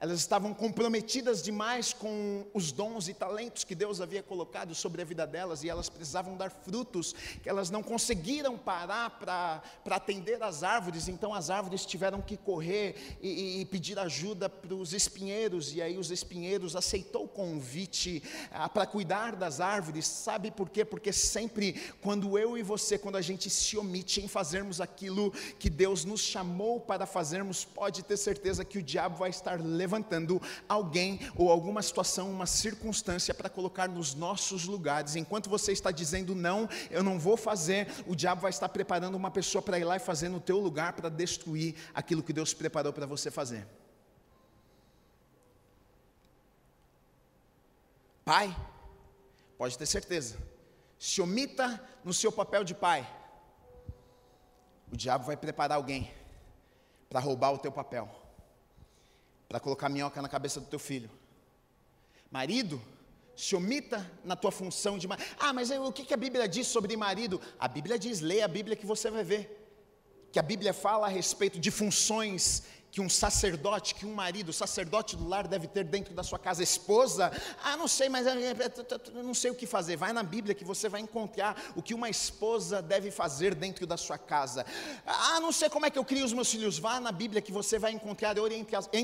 [0.00, 5.04] elas estavam comprometidas demais com os dons e talentos que Deus havia colocado sobre a
[5.04, 10.62] vida delas e elas precisavam dar frutos que elas não conseguiram parar para atender as
[10.62, 15.82] árvores, então as árvores tiveram que correr e, e pedir ajuda para os espinheiros, e
[15.82, 20.82] aí os espinheiros aceitou o convite ah, para cuidar das árvores, sabe por quê?
[20.82, 25.68] Porque sempre quando eu e você, quando a gente se omite em fazermos aquilo que
[25.68, 30.40] Deus nos chamou para fazermos, pode ter certeza que o diabo vai estar levando levantando
[30.68, 35.16] alguém ou alguma situação, uma circunstância para colocar nos nossos lugares.
[35.16, 39.30] Enquanto você está dizendo não, eu não vou fazer, o diabo vai estar preparando uma
[39.30, 42.92] pessoa para ir lá e fazer no teu lugar para destruir aquilo que Deus preparou
[42.92, 43.66] para você fazer.
[48.24, 48.56] Pai,
[49.58, 50.36] pode ter certeza,
[50.96, 53.08] se omita no seu papel de pai,
[54.92, 56.12] o diabo vai preparar alguém
[57.08, 58.08] para roubar o teu papel,
[59.50, 61.10] para colocar minhoca na cabeça do teu filho.
[62.30, 62.80] Marido,
[63.34, 65.28] se omita na tua função de marido.
[65.40, 67.40] Ah, mas o que a Bíblia diz sobre marido?
[67.58, 69.44] A Bíblia diz, leia a Bíblia que você vai ver.
[70.30, 75.16] Que a Bíblia fala a respeito de funções que um sacerdote, que um marido, sacerdote
[75.16, 77.30] do lar deve ter dentro da sua casa, esposa,
[77.62, 79.96] ah, não sei, mas eu não sei o que fazer.
[79.96, 83.96] Vai na Bíblia que você vai encontrar o que uma esposa deve fazer dentro da
[83.96, 84.66] sua casa.
[85.06, 86.78] Ah, não sei como é que eu crio os meus filhos.
[86.78, 88.36] Vá na Bíblia que você vai encontrar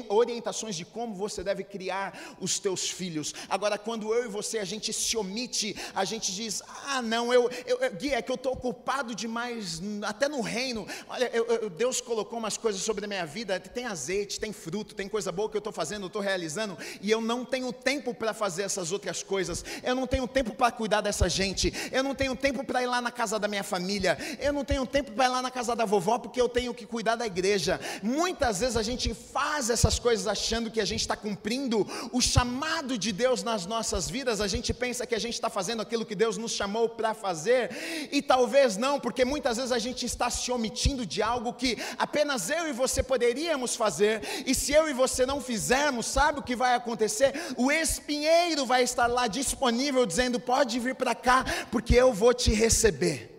[0.09, 3.35] orientações de como você deve criar os teus filhos.
[3.49, 7.51] Agora, quando eu e você a gente se omite, a gente diz: ah, não, eu,
[7.66, 10.87] eu, é que eu estou ocupado demais, até no reino.
[11.09, 14.94] Olha, eu, eu, Deus colocou umas coisas sobre a minha vida tem azeite, tem fruto,
[14.94, 18.14] tem coisa boa que eu estou fazendo, eu estou realizando, e eu não tenho tempo
[18.14, 22.14] para fazer essas outras coisas, eu não tenho tempo para cuidar dessa gente, eu não
[22.14, 25.26] tenho tempo para ir lá na casa da minha família, eu não tenho tempo para
[25.26, 27.78] ir lá na casa da vovó, porque eu tenho que cuidar da igreja.
[28.02, 32.96] Muitas vezes a gente faz essas coisas achando que a gente está cumprindo o chamado
[32.96, 36.14] de Deus nas nossas vidas, a gente pensa que a gente está fazendo aquilo que
[36.14, 40.50] Deus nos chamou para fazer, e talvez não, porque muitas vezes a gente está se
[40.50, 45.24] omitindo de algo que apenas eu e você poderíamos fazer, e se eu e você
[45.24, 47.33] não fizermos, sabe o que vai acontecer?
[47.57, 52.52] O espinheiro vai estar lá disponível, dizendo: pode vir para cá, porque eu vou te
[52.52, 53.36] receber.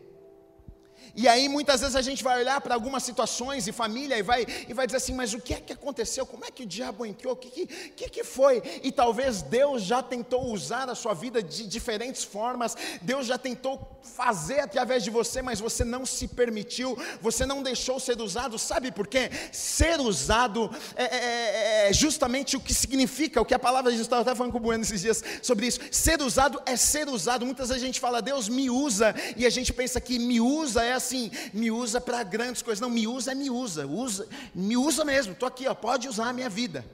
[1.17, 4.45] E aí muitas vezes a gente vai olhar para algumas situações e família e vai,
[4.69, 6.27] e vai dizer assim, mas o que é que aconteceu?
[6.27, 7.33] Como é que o diabo entrou?
[7.33, 8.61] O que, que, que foi?
[8.83, 13.97] E talvez Deus já tentou usar a sua vida de diferentes formas, Deus já tentou
[14.03, 18.91] fazer através de você, mas você não se permitiu, você não deixou ser usado, sabe
[18.91, 19.31] por quê?
[19.51, 23.97] Ser usado é, é, é, é justamente o que significa, o que a palavra de
[23.97, 25.79] Deus estava até falando com o Bueno esses dias sobre isso.
[25.91, 27.43] Ser usado é ser usado.
[27.43, 30.83] Muitas vezes a gente fala, Deus me usa, e a gente pensa que me usa
[30.83, 32.81] é assim me usa para grandes coisas.
[32.81, 35.33] Não, me usa me usa, usa, me usa mesmo.
[35.33, 36.85] Estou aqui, ó, pode usar a minha vida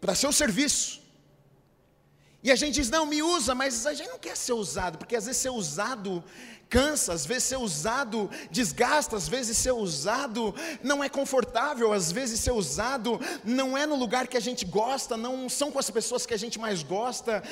[0.00, 1.00] para seu serviço.
[2.42, 5.16] E a gente diz, não, me usa, mas a gente não quer ser usado, porque
[5.16, 6.22] às vezes ser usado
[6.68, 12.40] cansa, às vezes ser usado desgasta, às vezes ser usado não é confortável, às vezes
[12.40, 16.26] ser usado não é no lugar que a gente gosta, não são com as pessoas
[16.26, 17.42] que a gente mais gosta,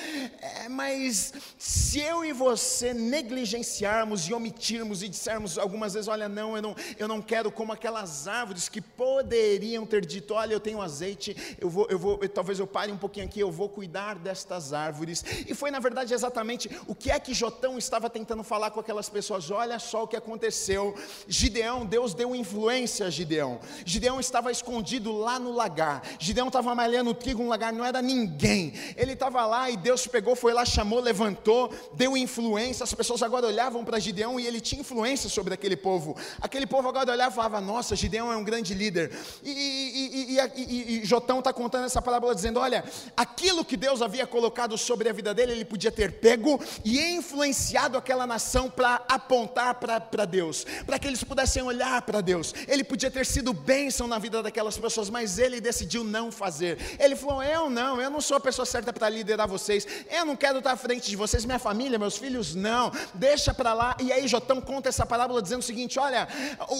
[0.41, 6.57] é, mas se eu e você negligenciarmos e omitirmos e dissermos algumas vezes, olha, não,
[6.57, 10.83] eu não, eu não quero como aquelas árvores que poderiam ter dito, olha, eu tenho
[10.83, 14.19] azeite, eu vou, eu vou, eu, talvez eu pare um pouquinho aqui, eu vou cuidar
[14.19, 18.71] destas árvores, e foi na verdade exatamente o que é que Jotão estava tentando falar
[18.71, 20.95] com aquelas pessoas: olha só o que aconteceu.
[21.29, 23.61] Gideão, Deus deu influência a Gideão.
[23.85, 26.03] Gideão estava escondido lá no lagar.
[26.19, 28.73] Gideão estava malhando trigo no lagar, não era ninguém.
[28.97, 32.85] Ele estava lá e Deus pegou, foi lá, chamou, levantou, deu influência.
[32.85, 36.17] As pessoas agora olhavam para Gideão e ele tinha influência sobre aquele povo.
[36.41, 39.13] Aquele povo agora olhava e falava: Nossa, Gideão é um grande líder.
[39.43, 42.85] E, e, e, e Jotão está contando essa parábola dizendo: Olha,
[43.17, 47.97] aquilo que Deus havia colocado sobre a vida dele, ele podia ter pego e influenciado
[47.97, 52.55] aquela nação para apontar para Deus, para que eles pudessem olhar para Deus.
[52.69, 56.79] Ele podia ter sido bênção na vida daquelas pessoas, mas ele decidiu não fazer.
[56.99, 60.37] Ele falou: Eu não, eu não sou a pessoa certa para liderar vocês, eu não
[60.37, 63.97] quero estar à frente de vocês, minha família, meus filhos, não, deixa para lá.
[64.01, 66.29] E aí Jotão conta essa parábola dizendo o seguinte: Olha,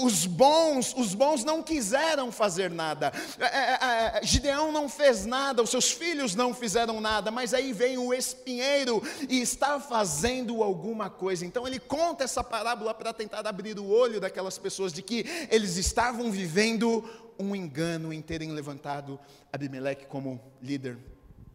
[0.03, 5.63] os bons, os bons não quiseram fazer nada, é, é, é, Gideão não fez nada,
[5.63, 11.11] os seus filhos não fizeram nada, mas aí vem o espinheiro e está fazendo alguma
[11.11, 11.45] coisa.
[11.45, 15.25] Então ele conta conta essa parábola para tentar abrir o olho daquelas pessoas de que
[15.51, 17.03] eles estavam vivendo
[17.39, 19.19] um engano em terem levantado
[19.51, 20.99] Abimeleque como líder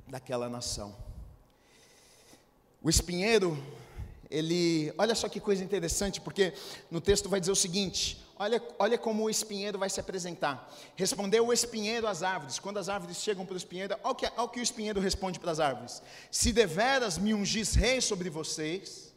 [0.08, 0.96] daquela nação.
[2.82, 3.64] O espinheiro,
[4.28, 6.52] ele, olha só que coisa interessante, porque
[6.90, 10.74] no texto vai dizer o seguinte: olha, olha como o espinheiro vai se apresentar.
[10.96, 12.58] Respondeu o espinheiro às árvores.
[12.58, 15.00] Quando as árvores chegam para o espinheiro, olha o que, olha o, que o espinheiro
[15.00, 19.09] responde para as árvores: Se deveras me ungis rei sobre vocês,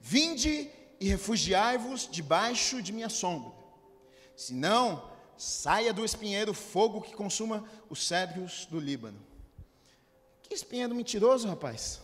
[0.00, 3.52] Vinde e refugiai-vos debaixo de minha sombra.
[4.36, 9.20] Se não, saia do espinheiro fogo que consuma os cedros do Líbano.
[10.42, 12.00] Que espinheiro mentiroso, rapaz.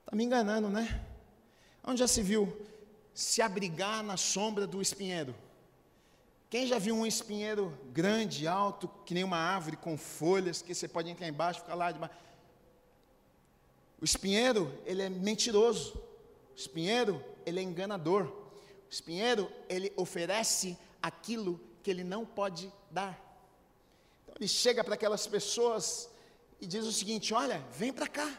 [0.00, 1.04] Está me enganando, né?
[1.84, 2.56] Onde já se viu
[3.12, 5.34] se abrigar na sombra do espinheiro?
[6.48, 10.88] Quem já viu um espinheiro grande, alto, que nem uma árvore com folhas, que você
[10.88, 12.14] pode entrar embaixo, ficar lá debaixo.
[14.00, 16.09] O espinheiro, ele é mentiroso.
[16.60, 18.24] Espinheiro, ele é enganador.
[18.26, 23.18] O espinheiro, ele oferece aquilo que ele não pode dar.
[24.22, 26.10] Então ele chega para aquelas pessoas
[26.60, 28.38] e diz o seguinte: Olha, vem para cá.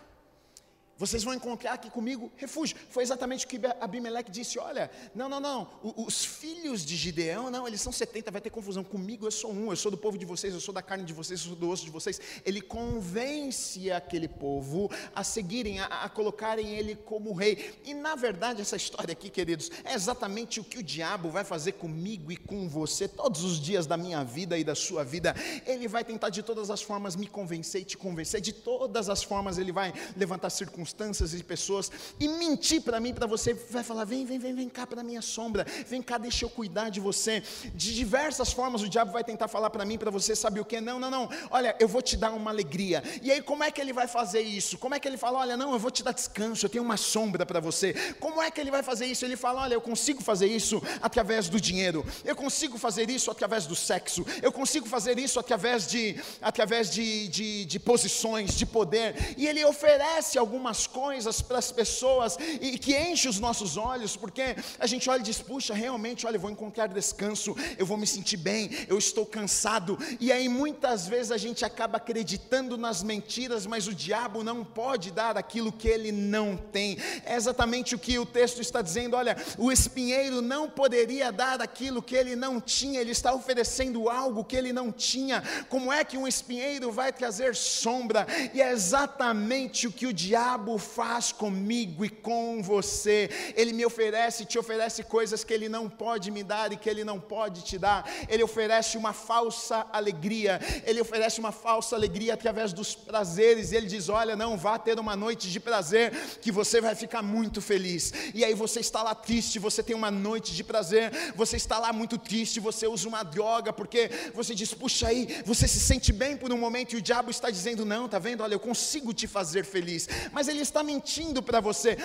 [1.02, 2.78] Vocês vão encontrar aqui comigo refúgio.
[2.92, 5.68] Foi exatamente o que Abimeleque disse: Olha, não, não, não.
[5.82, 8.84] Os filhos de Gideão, não, eles são 70, vai ter confusão.
[8.84, 11.12] Comigo eu sou um, eu sou do povo de vocês, eu sou da carne de
[11.12, 12.22] vocês, eu sou do osso de vocês.
[12.46, 17.74] Ele convence aquele povo a seguirem, a, a colocarem ele como rei.
[17.84, 21.72] E na verdade, essa história aqui, queridos, é exatamente o que o diabo vai fazer
[21.72, 25.36] comigo e com você todos os dias da minha vida e da sua vida.
[25.66, 29.24] Ele vai tentar de todas as formas me convencer e te convencer, de todas as
[29.24, 33.84] formas ele vai levantar circunstâncias circunstâncias e pessoas e mentir para mim, para você, vai
[33.84, 37.00] falar: vem, vem, vem, vem cá para minha sombra, vem cá, deixa eu cuidar de
[37.00, 37.42] você.
[37.74, 40.80] De diversas formas o diabo vai tentar falar para mim, para você, sabe o que?
[40.82, 43.04] Não, não, não, olha, eu vou te dar uma alegria.
[43.22, 44.78] E aí, como é que ele vai fazer isso?
[44.78, 46.98] Como é que ele fala: olha, não, eu vou te dar descanso, eu tenho uma
[46.98, 47.94] sombra para você.
[48.20, 49.24] Como é que ele vai fazer isso?
[49.24, 53.66] Ele fala: olha, eu consigo fazer isso através do dinheiro, eu consigo fazer isso através
[53.66, 59.16] do sexo, eu consigo fazer isso através de, através de, de, de posições, de poder.
[59.38, 60.38] E ele oferece
[60.72, 65.20] algumas coisas para as pessoas e que enche os nossos olhos, porque a gente olha
[65.20, 68.98] e diz: puxa, realmente, olha, eu vou encontrar descanso, eu vou me sentir bem, eu
[68.98, 69.98] estou cansado.
[70.20, 75.12] E aí muitas vezes a gente acaba acreditando nas mentiras, mas o diabo não pode
[75.12, 76.98] dar aquilo que ele não tem.
[77.26, 82.02] É exatamente o que o texto está dizendo: olha, o espinheiro não poderia dar aquilo
[82.02, 85.44] que ele não tinha, ele está oferecendo algo que ele não tinha.
[85.70, 88.26] Como é que um espinheiro vai trazer sombra?
[88.54, 93.30] E é exatamente o que o diabo diabo faz comigo e com você.
[93.56, 97.04] Ele me oferece, te oferece coisas que ele não pode me dar e que ele
[97.04, 98.08] não pode te dar.
[98.30, 100.60] Ele oferece uma falsa alegria.
[100.86, 103.72] Ele oferece uma falsa alegria através dos prazeres.
[103.72, 107.62] Ele diz: Olha, não vá ter uma noite de prazer que você vai ficar muito
[107.62, 108.14] feliz.
[108.34, 111.92] E aí você está lá triste, você tem uma noite de prazer, você está lá
[111.92, 116.38] muito triste, você usa uma droga porque você diz: Puxa aí, você se sente bem
[116.38, 118.44] por um momento e o diabo está dizendo: Não, tá vendo?
[118.44, 120.08] Olha, eu consigo te fazer feliz.
[120.32, 121.98] Mas ele está mentindo para você.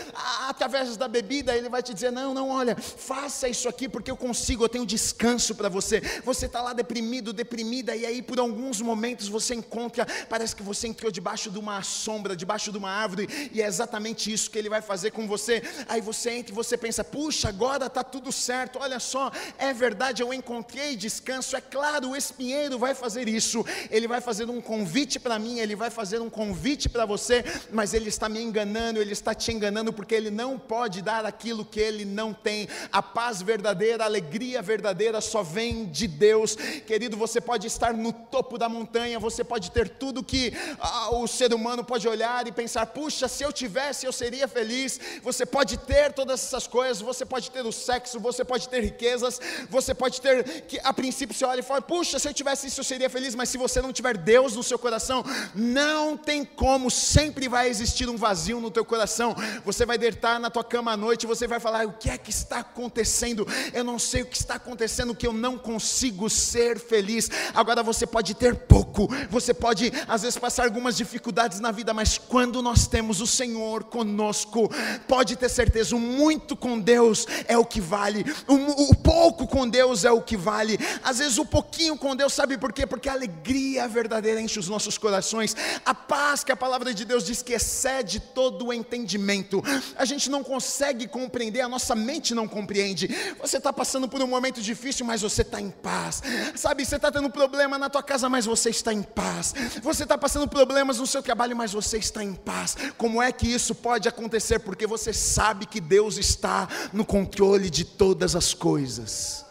[0.48, 4.16] Através da bebida, ele vai te dizer: não, não, olha, faça isso aqui porque eu
[4.16, 6.00] consigo, eu tenho descanso para você.
[6.24, 10.88] Você está lá deprimido, deprimida, e aí por alguns momentos você encontra, parece que você
[10.88, 14.68] entrou debaixo de uma sombra, debaixo de uma árvore, e é exatamente isso que ele
[14.68, 15.62] vai fazer com você.
[15.88, 20.22] Aí você entra e você pensa: puxa, agora está tudo certo, olha só, é verdade,
[20.22, 21.56] eu encontrei descanso.
[21.56, 25.74] É claro, o espinheiro vai fazer isso, ele vai fazer um convite para mim, ele
[25.74, 29.50] vai fazer um convite para você, mas ele está me me enganando, ele está te
[29.50, 32.68] enganando porque ele não pode dar aquilo que ele não tem.
[32.92, 36.54] A paz verdadeira, a alegria verdadeira só vem de Deus.
[36.86, 41.26] Querido, você pode estar no topo da montanha, você pode ter tudo que ah, o
[41.26, 45.00] ser humano pode olhar e pensar: puxa, se eu tivesse, eu seria feliz.
[45.22, 49.40] Você pode ter todas essas coisas, você pode ter o sexo, você pode ter riquezas,
[49.70, 52.80] você pode ter que a princípio você olha e fala: puxa, se eu tivesse isso,
[52.80, 53.34] eu seria feliz.
[53.34, 55.24] Mas se você não tiver Deus no seu coração,
[55.54, 59.36] não tem como, sempre vai existir um vazio no teu coração.
[59.64, 62.30] Você vai deitar na tua cama à noite, você vai falar: o que é que
[62.30, 63.46] está acontecendo?
[63.72, 67.30] Eu não sei o que está acontecendo, que eu não consigo ser feliz.
[67.54, 72.18] Agora você pode ter pouco, você pode às vezes passar algumas dificuldades na vida, mas
[72.18, 74.68] quando nós temos o Senhor conosco,
[75.06, 79.68] pode ter certeza, o muito com Deus é o que vale, o, o pouco com
[79.68, 80.78] Deus é o que vale.
[81.04, 82.86] Às vezes o pouquinho com Deus, sabe por quê?
[82.86, 85.54] Porque a alegria verdadeira enche os nossos corações,
[85.84, 89.62] a paz que a palavra de Deus diz que excede de todo o entendimento.
[89.96, 93.08] A gente não consegue compreender, a nossa mente não compreende.
[93.40, 96.22] Você está passando por um momento difícil, mas você está em paz.
[96.54, 99.54] Sabe, você está tendo problema na tua casa, mas você está em paz.
[99.82, 102.76] Você está passando problemas no seu trabalho, mas você está em paz.
[102.96, 104.60] Como é que isso pode acontecer?
[104.60, 109.44] Porque você sabe que Deus está no controle de todas as coisas.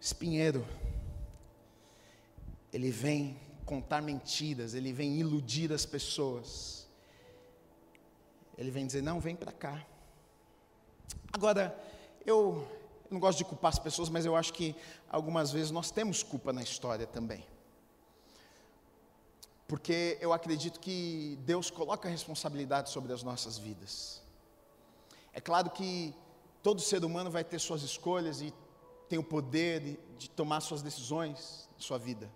[0.00, 0.66] Espinheiro,
[2.72, 3.41] ele vem
[3.72, 6.86] contar mentiras, ele vem iludir as pessoas.
[8.58, 9.86] Ele vem dizer: não, vem para cá.
[11.32, 11.74] Agora,
[12.26, 12.68] eu,
[13.06, 14.76] eu não gosto de culpar as pessoas, mas eu acho que
[15.08, 17.46] algumas vezes nós temos culpa na história também.
[19.66, 24.22] Porque eu acredito que Deus coloca a responsabilidade sobre as nossas vidas.
[25.32, 26.14] É claro que
[26.62, 28.52] todo ser humano vai ter suas escolhas e
[29.08, 32.30] tem o poder de, de tomar suas decisões na sua vida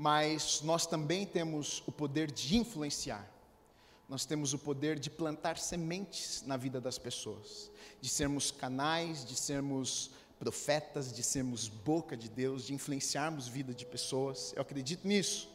[0.00, 3.30] mas nós também temos o poder de influenciar.
[4.08, 7.70] Nós temos o poder de plantar sementes na vida das pessoas,
[8.00, 13.84] de sermos canais, de sermos profetas, de sermos boca de Deus, de influenciarmos vida de
[13.84, 14.54] pessoas.
[14.56, 15.50] Eu acredito nisso.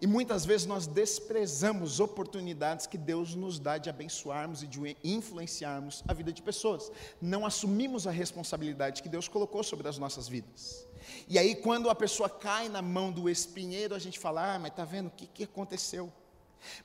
[0.00, 6.04] E muitas vezes nós desprezamos oportunidades que Deus nos dá de abençoarmos e de influenciarmos
[6.06, 6.92] a vida de pessoas.
[7.20, 10.86] Não assumimos a responsabilidade que Deus colocou sobre as nossas vidas.
[11.26, 14.70] E aí, quando a pessoa cai na mão do espinheiro, a gente fala: Ah, mas
[14.70, 16.12] está vendo o que, que aconteceu?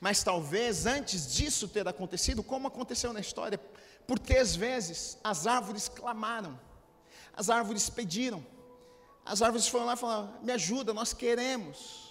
[0.00, 3.60] Mas talvez antes disso ter acontecido, como aconteceu na história,
[4.06, 6.58] por três vezes as árvores clamaram,
[7.36, 8.44] as árvores pediram,
[9.24, 12.03] as árvores foram lá e falaram: Me ajuda, nós queremos.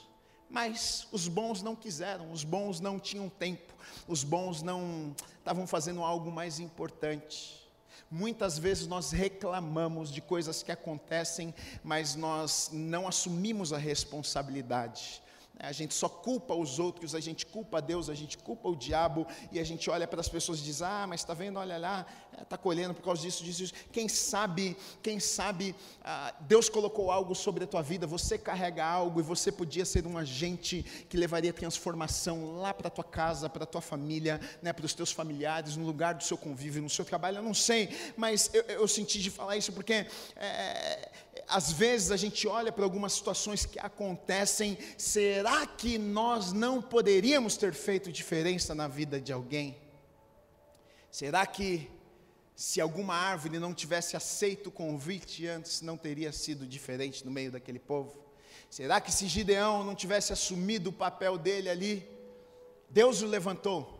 [0.54, 3.74] Mas os bons não quiseram, os bons não tinham tempo,
[4.08, 7.68] os bons não estavam fazendo algo mais importante.
[8.10, 15.24] Muitas vezes nós reclamamos de coisas que acontecem, mas nós não assumimos a responsabilidade.
[15.60, 19.28] A gente só culpa os outros, a gente culpa Deus, a gente culpa o diabo,
[19.51, 22.06] e a gente olha para as pessoas e diz: Ah, mas está vendo, olha lá,
[22.41, 23.74] está colhendo por causa disso, disso, disso.
[23.91, 29.20] Quem sabe, quem sabe, ah, Deus colocou algo sobre a tua vida, você carrega algo
[29.20, 33.64] e você podia ser um agente que levaria transformação lá para a tua casa, para
[33.64, 37.06] a tua família, né, para os teus familiares, no lugar do seu convívio, no seu
[37.06, 37.38] trabalho.
[37.38, 40.08] Eu não sei, mas eu, eu senti de falar isso porque.
[40.36, 41.12] É,
[41.48, 47.58] às vezes a gente olha para algumas situações que acontecem, será que nós não poderíamos
[47.58, 49.78] ter feito diferença na vida de alguém?
[51.12, 51.89] Será que
[52.56, 57.52] se alguma árvore não tivesse aceito o convite antes, não teria sido diferente no meio
[57.52, 58.24] daquele povo?
[58.70, 62.08] Será que se Gideão não tivesse assumido o papel dele ali,
[62.89, 64.00] Deus o levantou,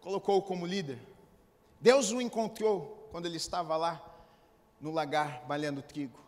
[0.00, 0.98] colocou-o como líder,
[1.80, 4.02] Deus o encontrou quando ele estava lá
[4.80, 6.25] no lagar balhando trigo.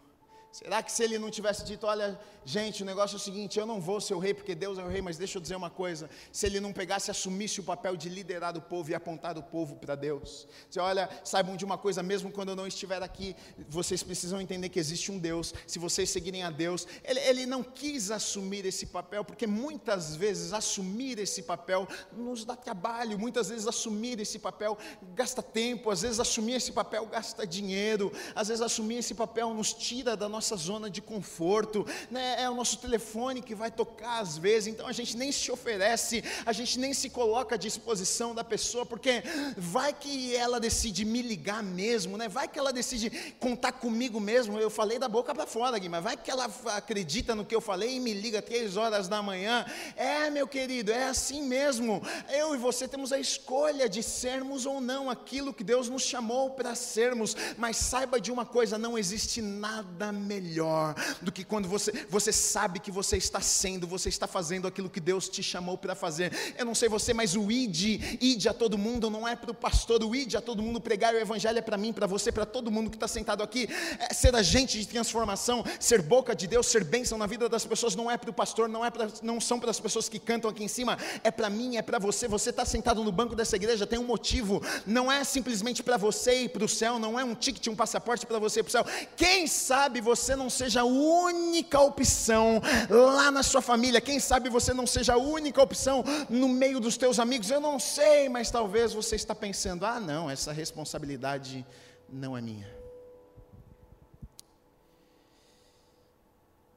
[0.51, 3.67] Será que se ele não tivesse dito, olha, gente, o negócio é o seguinte, eu
[3.67, 5.69] não vou ser o rei porque Deus é o rei, mas deixa eu dizer uma
[5.69, 9.37] coisa, se ele não pegasse e assumisse o papel de liderar o povo e apontar
[9.37, 10.49] o povo para Deus.
[10.71, 13.37] Você olha, saibam de uma coisa, mesmo quando eu não estiver aqui,
[13.69, 15.53] vocês precisam entender que existe um Deus.
[15.67, 20.55] Se vocês seguirem a Deus, ele, ele não quis assumir esse papel, porque muitas vezes
[20.55, 24.79] assumir esse papel nos dá trabalho, muitas vezes assumir esse papel
[25.15, 29.75] gasta tempo, às vezes assumir esse papel gasta dinheiro, às vezes assumir esse papel nos
[29.75, 32.37] tira da nossa nossa zona de conforto, né?
[32.43, 36.25] é o nosso telefone que vai tocar às vezes, então a gente nem se oferece,
[36.47, 39.23] a gente nem se coloca à disposição da pessoa, porque
[39.57, 42.29] vai que ela decide me ligar mesmo, né?
[42.29, 44.59] vai que ela decide contar comigo mesmo.
[44.59, 47.61] Eu falei da boca para fora aqui, mas vai que ela acredita no que eu
[47.61, 49.67] falei e me liga três horas da manhã.
[49.97, 52.03] É, meu querido, é assim mesmo.
[52.31, 56.51] Eu e você temos a escolha de sermos ou não aquilo que Deus nos chamou
[56.51, 62.07] para sermos, mas saiba de uma coisa: não existe nada melhor do que quando você,
[62.11, 65.95] você sabe que você está sendo, você está fazendo aquilo que Deus te chamou para
[65.95, 66.55] fazer.
[66.59, 69.55] Eu não sei você, mas o id, id a todo mundo não é para o
[69.55, 72.45] pastor, o id a todo mundo pregar o evangelho é para mim, para você, para
[72.45, 73.69] todo mundo que está sentado aqui.
[73.99, 77.97] É ser agente de transformação, ser boca de Deus, ser bênção na vida das pessoas
[77.97, 80.51] não é para o pastor, não é pra, não são para as pessoas que cantam
[80.51, 82.29] aqui em cima, é para mim, é para você.
[82.29, 86.43] Você está sentado no banco dessa igreja, tem um motivo, não é simplesmente para você
[86.43, 88.73] ir para o céu, não é um ticket, um passaporte para você ir para o
[88.73, 88.87] céu.
[89.17, 94.01] Quem sabe você você não seja a única opção lá na sua família.
[94.01, 97.51] Quem sabe você não seja a única opção no meio dos teus amigos.
[97.51, 101.65] Eu não sei, mas talvez você está pensando: "Ah, não, essa responsabilidade
[102.09, 102.79] não é minha".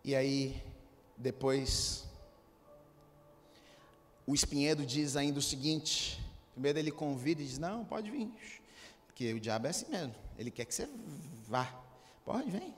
[0.03, 0.61] E aí,
[1.15, 2.05] depois
[4.25, 6.19] o espinheiro diz ainda o seguinte:
[6.53, 8.29] primeiro ele convida e diz: Não, pode vir,
[9.05, 10.87] porque o diabo é assim mesmo, ele quer que você
[11.47, 11.65] vá,
[12.25, 12.73] pode, vem.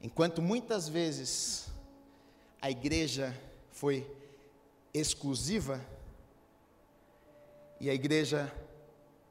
[0.00, 1.68] Enquanto muitas vezes
[2.60, 3.36] a igreja
[3.70, 4.06] foi
[4.94, 5.84] exclusiva
[7.80, 8.52] e a igreja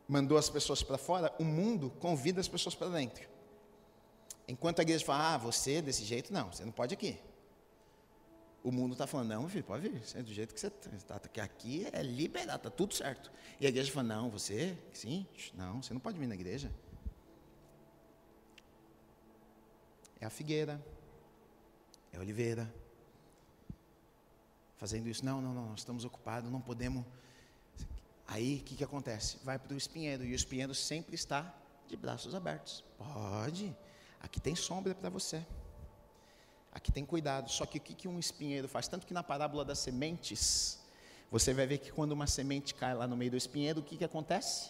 [0.08, 3.28] mandou as pessoas para fora, o mundo convida as pessoas para dentro.
[4.48, 7.20] Enquanto a igreja fala, ah, você desse jeito, não, você não pode aqui.
[8.64, 11.20] O mundo está falando, não, filho, pode vir, você é do jeito que você está,
[11.20, 13.32] que aqui é liberado, está tudo certo.
[13.60, 16.72] E a igreja fala, não, você, sim, não, você não pode vir na igreja.
[20.20, 20.84] É a figueira,
[22.12, 22.72] é a oliveira.
[24.78, 27.04] Fazendo isso, não, não, não, nós estamos ocupados, não podemos.
[28.28, 29.38] Aí o que, que acontece?
[29.44, 31.54] Vai para o espinheiro, e o espinheiro sempre está
[31.88, 32.84] de braços abertos.
[32.98, 33.76] Pode,
[34.20, 35.46] aqui tem sombra para você.
[36.72, 37.50] Aqui tem cuidado.
[37.50, 38.88] Só que o que, que um espinheiro faz?
[38.88, 40.80] Tanto que na parábola das sementes,
[41.32, 43.98] você vai ver que quando uma semente cai lá no meio do espinheiro, o que,
[43.98, 44.70] que acontece?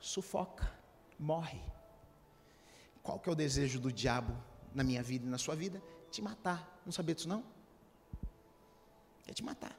[0.00, 0.72] Sufoca,
[1.18, 1.60] morre.
[3.02, 4.36] Qual que é o desejo do diabo
[4.74, 5.82] na minha vida e na sua vida?
[6.10, 6.80] Te matar.
[6.84, 7.44] Não sabia disso não?
[9.24, 9.76] Quer te matar.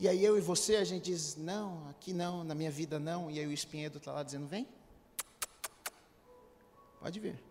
[0.00, 3.30] E aí eu e você, a gente diz, não, aqui não, na minha vida não.
[3.30, 4.66] E aí o espinheiro está lá dizendo, vem.
[7.00, 7.42] Pode vir.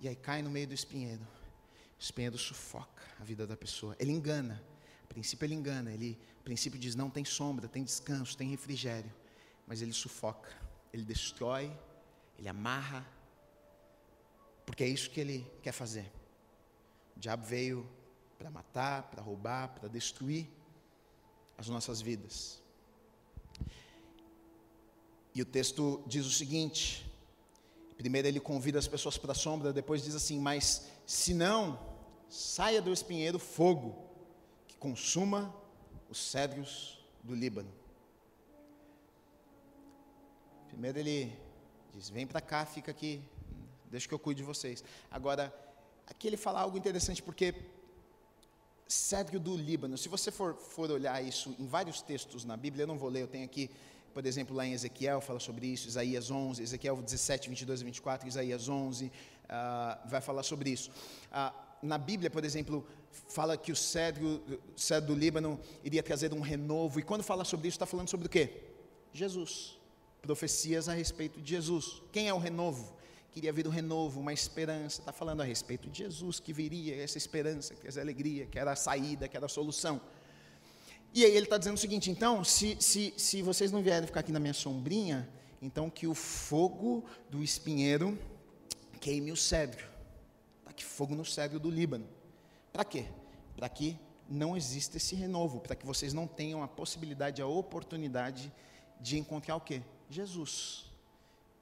[0.00, 1.22] E aí cai no meio do espinheiro.
[1.98, 3.96] O espinheiro sufoca a vida da pessoa.
[3.98, 4.62] Ele engana.
[5.04, 5.92] A princípio ele engana.
[5.92, 9.12] Ele, a princípio diz não tem sombra, tem descanso, tem refrigério.
[9.68, 10.50] Mas ele sufoca.
[10.92, 11.70] Ele destrói.
[12.36, 13.06] Ele amarra.
[14.66, 16.10] Porque é isso que ele quer fazer.
[17.16, 17.88] O diabo veio
[18.36, 20.48] para matar, para roubar, para destruir
[21.56, 22.62] as nossas vidas.
[25.34, 27.08] E o texto diz o seguinte:
[27.96, 31.78] primeiro ele convida as pessoas para a sombra, depois diz assim: Mas se não,
[32.28, 34.08] saia do espinheiro fogo,
[34.66, 35.54] que consuma
[36.08, 37.72] os cedros do Líbano.
[40.78, 41.36] Primeiro ele
[41.92, 43.20] diz: Vem para cá, fica aqui,
[43.90, 44.84] deixa que eu cuide de vocês.
[45.10, 45.52] Agora,
[46.06, 47.52] aqui ele fala algo interessante, porque
[48.86, 52.86] cedro do Líbano, se você for, for olhar isso em vários textos na Bíblia, eu
[52.86, 53.68] não vou ler, eu tenho aqui
[54.14, 58.28] por exemplo, lá em Ezequiel fala sobre isso, Isaías 11, Ezequiel 17, 22 e 24,
[58.28, 60.90] Isaías 11 uh, vai falar sobre isso.
[61.26, 61.52] Uh,
[61.82, 62.86] na Bíblia, por exemplo,
[63.28, 64.42] fala que o cedro
[65.06, 68.30] do Líbano iria trazer um renovo, e quando fala sobre isso, está falando sobre o
[68.30, 68.62] quê?
[69.12, 69.77] Jesus.
[70.22, 72.02] Profecias a respeito de Jesus.
[72.12, 72.96] Quem é o renovo?
[73.30, 75.00] Queria vir um renovo, uma esperança.
[75.00, 78.72] Está falando a respeito de Jesus que viria, essa esperança, que essa alegria, que era
[78.72, 80.00] a saída, que era a solução.
[81.14, 84.20] E aí ele está dizendo o seguinte: então, se, se, se vocês não vierem ficar
[84.20, 85.28] aqui na minha sombrinha,
[85.60, 88.18] então que o fogo do espinheiro
[89.00, 89.86] queime o cedro.
[90.64, 92.06] Tá que fogo no cedro do Líbano.
[92.72, 93.06] Para quê?
[93.56, 93.98] Para que
[94.28, 98.52] não exista esse renovo, para que vocês não tenham a possibilidade, a oportunidade
[99.00, 99.82] de encontrar o quê?
[100.10, 100.84] Jesus.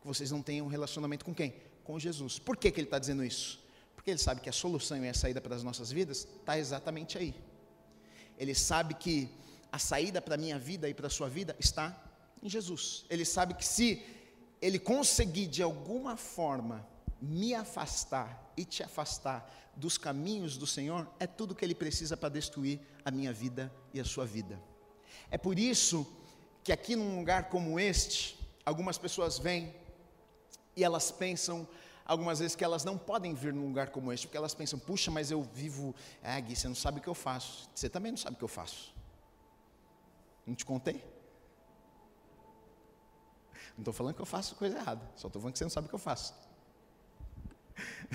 [0.01, 1.55] Que vocês não tenham um relacionamento com quem?
[1.85, 2.39] Com Jesus.
[2.39, 3.61] Por que, que ele está dizendo isso?
[3.95, 7.19] Porque ele sabe que a solução e a saída para as nossas vidas está exatamente
[7.19, 7.35] aí
[8.39, 9.29] ele sabe que
[9.73, 11.97] a saída para a minha vida e para a sua vida está
[12.43, 13.05] em Jesus.
[13.11, 14.03] Ele sabe que se
[14.61, 16.87] ele conseguir de alguma forma
[17.21, 22.29] me afastar e te afastar dos caminhos do Senhor, é tudo que ele precisa para
[22.29, 24.61] destruir a minha vida e a sua vida.
[25.31, 26.07] É por isso
[26.63, 28.36] que aqui num lugar como este,
[28.67, 29.73] algumas pessoas vêm
[30.75, 31.67] e elas pensam
[32.05, 35.11] algumas vezes que elas não podem vir num lugar como este, porque elas pensam, puxa,
[35.11, 37.71] mas eu vivo, ah, Gui, você não sabe o que eu faço.
[37.75, 38.95] Você também não sabe o que eu faço.
[40.45, 41.03] Não te contei?
[43.77, 45.87] Não estou falando que eu faço coisa errada, só estou falando que você não sabe
[45.87, 46.35] o que eu faço.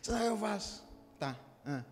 [0.00, 0.84] você sabe o que eu faço?
[1.18, 1.36] Tá.
[1.64, 1.84] Ah.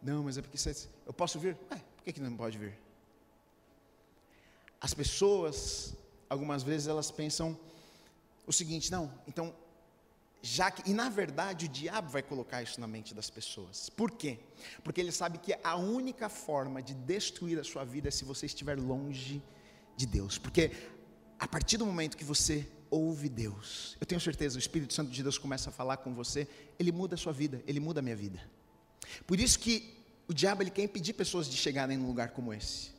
[0.00, 1.56] Não, mas é porque você, eu posso vir?
[1.70, 2.78] É, por que, que não pode vir?
[4.80, 5.96] As pessoas,
[6.28, 7.58] algumas vezes, elas pensam
[8.46, 9.54] o seguinte: não, então,
[10.42, 13.88] já que, e na verdade o diabo vai colocar isso na mente das pessoas.
[13.90, 14.38] Por quê?
[14.84, 18.46] Porque ele sabe que a única forma de destruir a sua vida é se você
[18.46, 19.42] estiver longe
[19.96, 20.38] de Deus.
[20.38, 20.70] Porque
[21.38, 25.22] a partir do momento que você ouve Deus, eu tenho certeza, o Espírito Santo de
[25.22, 26.46] Deus começa a falar com você,
[26.78, 28.40] ele muda a sua vida, ele muda a minha vida.
[29.26, 29.96] Por isso que
[30.28, 32.95] o diabo ele quer impedir pessoas de chegarem num lugar como esse.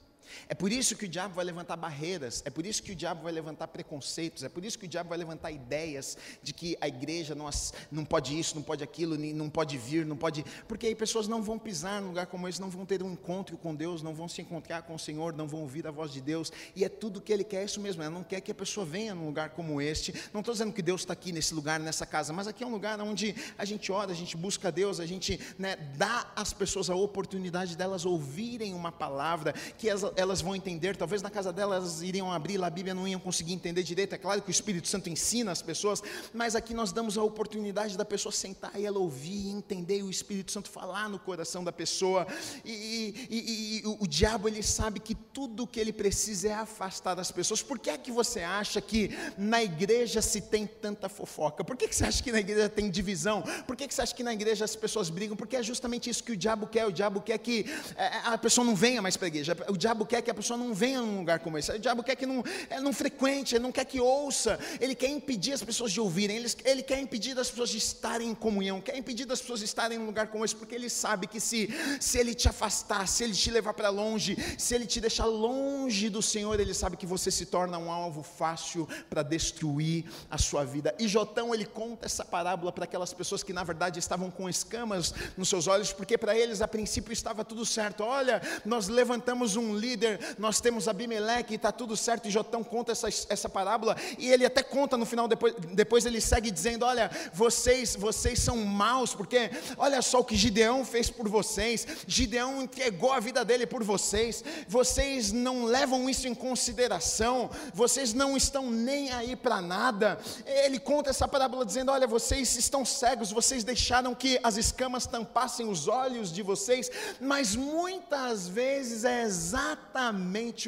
[0.47, 3.23] É por isso que o diabo vai levantar barreiras, é por isso que o diabo
[3.23, 6.87] vai levantar preconceitos, é por isso que o diabo vai levantar ideias de que a
[6.87, 7.49] igreja não,
[7.91, 10.43] não pode isso, não pode aquilo, não pode vir, não pode.
[10.67, 13.57] Porque aí pessoas não vão pisar num lugar como esse, não vão ter um encontro
[13.57, 16.21] com Deus, não vão se encontrar com o Senhor, não vão ouvir a voz de
[16.21, 18.55] Deus, e é tudo que Ele quer, é isso mesmo, Ele não quer que a
[18.55, 20.13] pessoa venha num lugar como este.
[20.33, 22.71] Não estou dizendo que Deus está aqui nesse lugar, nessa casa, mas aqui é um
[22.71, 26.89] lugar onde a gente ora, a gente busca Deus, a gente né, dá às pessoas
[26.89, 32.01] a oportunidade delas ouvirem uma palavra que elas, elas vão entender, talvez na casa delas
[32.01, 34.15] iriam abrir a Bíblia, não iam conseguir entender direito.
[34.15, 36.01] É claro que o Espírito Santo ensina as pessoas,
[36.33, 40.09] mas aqui nós damos a oportunidade da pessoa sentar e ela ouvir, entender, e o
[40.09, 42.25] Espírito Santo falar no coração da pessoa.
[42.65, 46.47] E, e, e, e o, o, diabo ele sabe que tudo o que ele precisa
[46.47, 47.61] é afastar das pessoas.
[47.61, 51.63] Por que é que você acha que na igreja se tem tanta fofoca?
[51.63, 53.43] Por que, que você acha que na igreja tem divisão?
[53.67, 55.37] Por que, que você acha que na igreja as pessoas brigam?
[55.37, 56.87] Porque é justamente isso que o diabo quer.
[56.87, 59.55] O diabo quer que é, a pessoa não venha mais para a igreja.
[59.69, 61.71] O diabo quer que a pessoa não venha num lugar como esse.
[61.71, 65.09] O diabo quer que não, é, não frequente, ele não quer que ouça, ele quer
[65.09, 68.81] impedir as pessoas de ouvirem, ele, ele quer impedir das pessoas de estarem em comunhão,
[68.81, 71.39] quer impedir das pessoas de estarem em um lugar como esse, porque ele sabe que
[71.39, 75.25] se, se ele te afastar, se ele te levar para longe, se ele te deixar
[75.25, 80.37] longe do Senhor, ele sabe que você se torna um alvo fácil para destruir a
[80.37, 80.95] sua vida.
[80.97, 85.13] E Jotão, ele conta essa parábola para aquelas pessoas que na verdade estavam com escamas
[85.35, 88.03] nos seus olhos, porque para eles a princípio estava tudo certo.
[88.03, 92.91] Olha, nós levantamos um líder líder, nós temos Abimeleque, está tudo certo, e Jotão conta
[92.91, 97.09] essa, essa parábola, e ele até conta no final, depois, depois ele segue dizendo: Olha,
[97.33, 103.11] vocês, vocês são maus, porque olha só o que Gideão fez por vocês, Gideão entregou
[103.11, 109.11] a vida dele por vocês, vocês não levam isso em consideração, vocês não estão nem
[109.11, 110.19] aí para nada.
[110.45, 115.67] Ele conta essa parábola dizendo: Olha, vocês estão cegos, vocês deixaram que as escamas tampassem
[115.67, 119.86] os olhos de vocês, mas muitas vezes é exatamente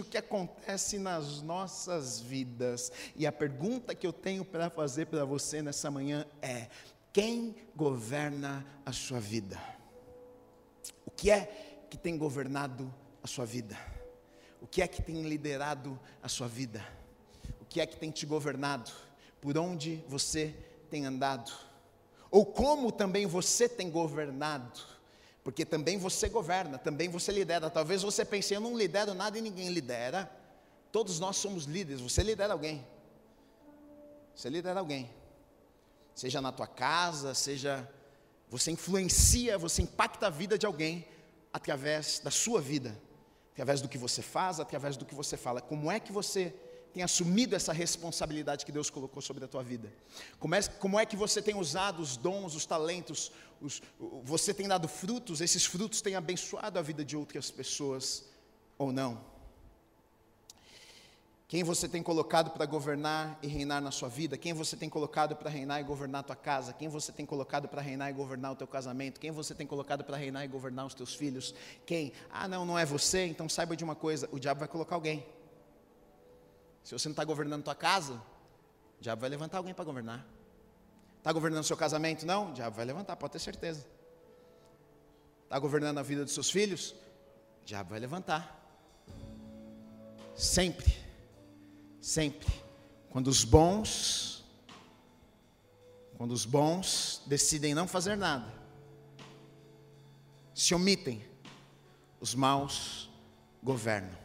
[0.01, 2.91] o que acontece nas nossas vidas.
[3.15, 6.67] E a pergunta que eu tenho para fazer para você nessa manhã é:
[7.13, 9.59] quem governa a sua vida?
[11.05, 13.77] O que é que tem governado a sua vida?
[14.61, 16.83] O que é que tem liderado a sua vida?
[17.61, 18.91] O que é que tem te governado?
[19.39, 20.55] Por onde você
[20.89, 21.51] tem andado?
[22.31, 24.98] Ou como também você tem governado?
[25.43, 27.69] Porque também você governa, também você lidera.
[27.69, 30.29] Talvez você pense, eu não lidero nada e ninguém lidera.
[30.91, 32.85] Todos nós somos líderes, você lidera alguém.
[34.35, 35.09] Você lidera alguém.
[36.15, 37.87] Seja na tua casa, seja
[38.49, 41.07] você influencia, você impacta a vida de alguém
[41.53, 42.99] através da sua vida,
[43.53, 45.61] através do que você faz, através do que você fala.
[45.61, 46.53] Como é que você
[46.91, 49.93] tem assumido essa responsabilidade que Deus colocou sobre a tua vida?
[50.39, 53.31] Como é, como é que você tem usado os dons, os talentos,
[53.61, 53.81] os,
[54.23, 58.25] você tem dado frutos, esses frutos têm abençoado a vida de outras pessoas
[58.77, 59.21] ou não?
[61.49, 64.37] Quem você tem colocado para governar e reinar na sua vida?
[64.37, 66.73] Quem você tem colocado para reinar e governar a tua casa?
[66.73, 69.19] Quem você tem colocado para reinar e governar o teu casamento?
[69.19, 71.55] Quem você tem colocado para reinar e governar os teus filhos?
[71.87, 72.13] Quem?
[72.29, 73.25] Ah, não, não é você?
[73.25, 75.25] Então saiba de uma coisa: o diabo vai colocar alguém.
[76.83, 78.21] Se você não está governando a tua casa,
[78.99, 80.38] o diabo vai levantar alguém para governar.
[81.29, 82.25] Está governando seu casamento?
[82.25, 82.49] Não?
[82.49, 83.85] O diabo vai levantar, pode ter certeza.
[85.43, 86.95] Está governando a vida dos seus filhos?
[87.61, 88.59] O diabo vai levantar.
[90.35, 90.91] Sempre
[92.01, 92.51] Sempre.
[93.11, 94.43] Quando os bons,
[96.17, 98.51] quando os bons decidem não fazer nada,
[100.55, 101.23] se omitem,
[102.19, 103.07] os maus
[103.61, 104.17] governam.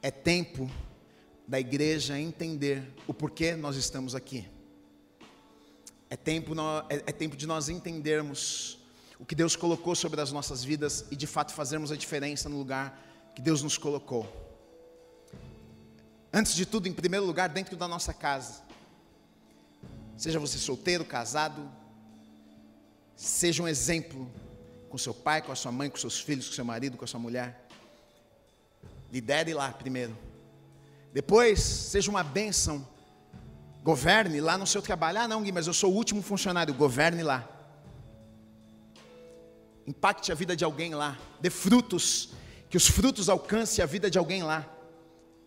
[0.00, 0.70] É tempo
[1.48, 4.48] da igreja entender o porquê nós estamos aqui.
[6.08, 6.52] É tempo,
[6.88, 8.78] é, é tempo de nós entendermos
[9.18, 12.58] o que Deus colocou sobre as nossas vidas e de fato fazermos a diferença no
[12.58, 13.02] lugar
[13.34, 14.26] que Deus nos colocou.
[16.32, 18.62] Antes de tudo, em primeiro lugar, dentro da nossa casa.
[20.16, 21.70] Seja você solteiro, casado,
[23.14, 24.30] seja um exemplo
[24.88, 27.08] com seu pai, com a sua mãe, com seus filhos, com seu marido, com a
[27.08, 27.66] sua mulher.
[29.12, 30.16] Lidere lá primeiro.
[31.12, 32.86] Depois, seja uma bênção.
[33.86, 35.20] Governe lá no seu trabalho.
[35.20, 36.74] Ah, não, Gui, mas eu sou o último funcionário.
[36.74, 37.48] Governe lá.
[39.86, 41.16] Impacte a vida de alguém lá.
[41.40, 42.30] Dê frutos.
[42.68, 44.68] Que os frutos alcancem a vida de alguém lá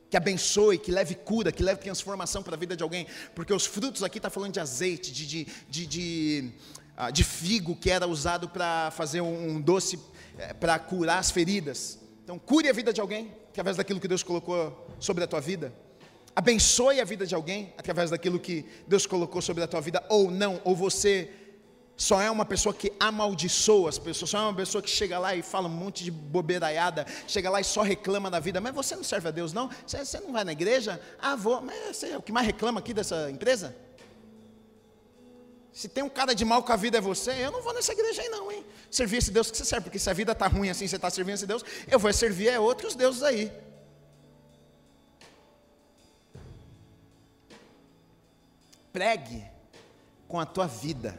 [0.09, 3.67] que abençoe, que leve cura, que leve transformação para a vida de alguém, porque os
[3.67, 6.51] frutos aqui está falando de azeite, de, de, de, de,
[6.97, 9.99] ah, de figo que era usado para fazer um doce
[10.39, 11.99] eh, para curar as feridas.
[12.23, 15.71] Então, cure a vida de alguém através daquilo que Deus colocou sobre a tua vida.
[16.35, 20.31] Abençoe a vida de alguém através daquilo que Deus colocou sobre a tua vida, ou
[20.31, 21.29] não, ou você
[21.99, 25.35] só é uma pessoa que amaldiçoa as pessoas, só é uma pessoa que chega lá
[25.35, 28.61] e fala um monte de bobeiraiada, chega lá e só reclama da vida.
[28.61, 29.69] Mas você não serve a Deus, não?
[29.85, 31.01] Você, você não vai na igreja?
[31.21, 31.59] Ah, vou.
[31.61, 33.75] Mas você é o que mais reclama aqui dessa empresa?
[35.73, 37.91] Se tem um cara de mal com a vida é você, eu não vou nessa
[37.91, 38.65] igreja aí não, hein?
[38.89, 41.09] Servir esse Deus que você serve, porque se a vida está ruim assim, você está
[41.09, 43.51] servindo esse Deus, eu vou servir é outros deuses aí.
[48.99, 49.41] Pregue
[50.27, 51.17] com a tua vida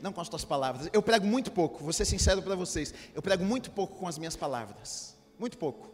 [0.00, 0.88] não com as tuas palavras.
[0.90, 2.94] Eu prego muito pouco, vou ser sincero para vocês.
[3.14, 5.14] Eu prego muito pouco com as minhas palavras.
[5.38, 5.90] Muito pouco.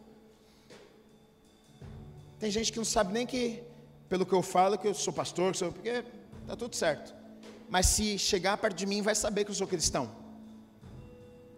[2.39, 3.61] Tem gente que não sabe nem que,
[4.09, 6.05] pelo que eu falo, que eu sou pastor, que sou, porque
[6.43, 7.13] está tudo certo.
[7.69, 10.09] Mas se chegar perto de mim, vai saber que eu sou cristão.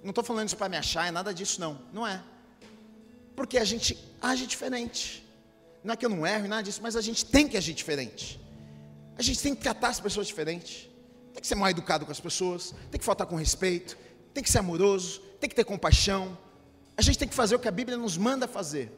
[0.03, 1.79] Não estou falando isso para me achar, é nada disso, não.
[1.93, 2.23] Não é.
[3.35, 5.23] Porque a gente age diferente.
[5.85, 8.46] Não é que eu não erro, nada disso, mas a gente tem que agir diferente.
[9.19, 10.91] A gente tem que tratar as pessoas diferente
[11.37, 13.95] tem que ser mal educado com as pessoas, tem que faltar com respeito,
[14.33, 16.37] tem que ser amoroso, tem que ter compaixão.
[16.97, 18.91] A gente tem que fazer o que a Bíblia nos manda fazer.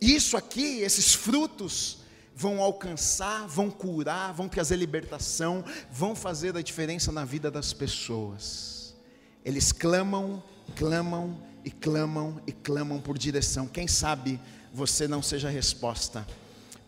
[0.00, 1.98] E isso aqui, esses frutos,
[2.34, 8.96] vão alcançar, vão curar, vão trazer libertação, vão fazer a diferença na vida das pessoas.
[9.44, 10.42] Eles clamam,
[10.74, 13.68] clamam e clamam e clamam por direção.
[13.68, 14.40] Quem sabe
[14.74, 16.26] você não seja a resposta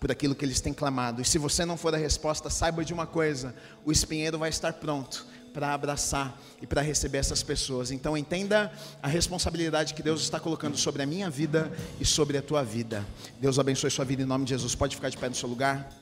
[0.03, 1.22] por aquilo que eles têm clamado.
[1.22, 4.72] E se você não for a resposta, saiba de uma coisa: o espinheiro vai estar
[4.72, 5.24] pronto
[5.55, 7.92] para abraçar e para receber essas pessoas.
[7.92, 12.42] Então entenda a responsabilidade que Deus está colocando sobre a minha vida e sobre a
[12.42, 13.07] tua vida.
[13.40, 14.74] Deus abençoe sua vida em nome de Jesus.
[14.74, 16.01] Pode ficar de pé no seu lugar.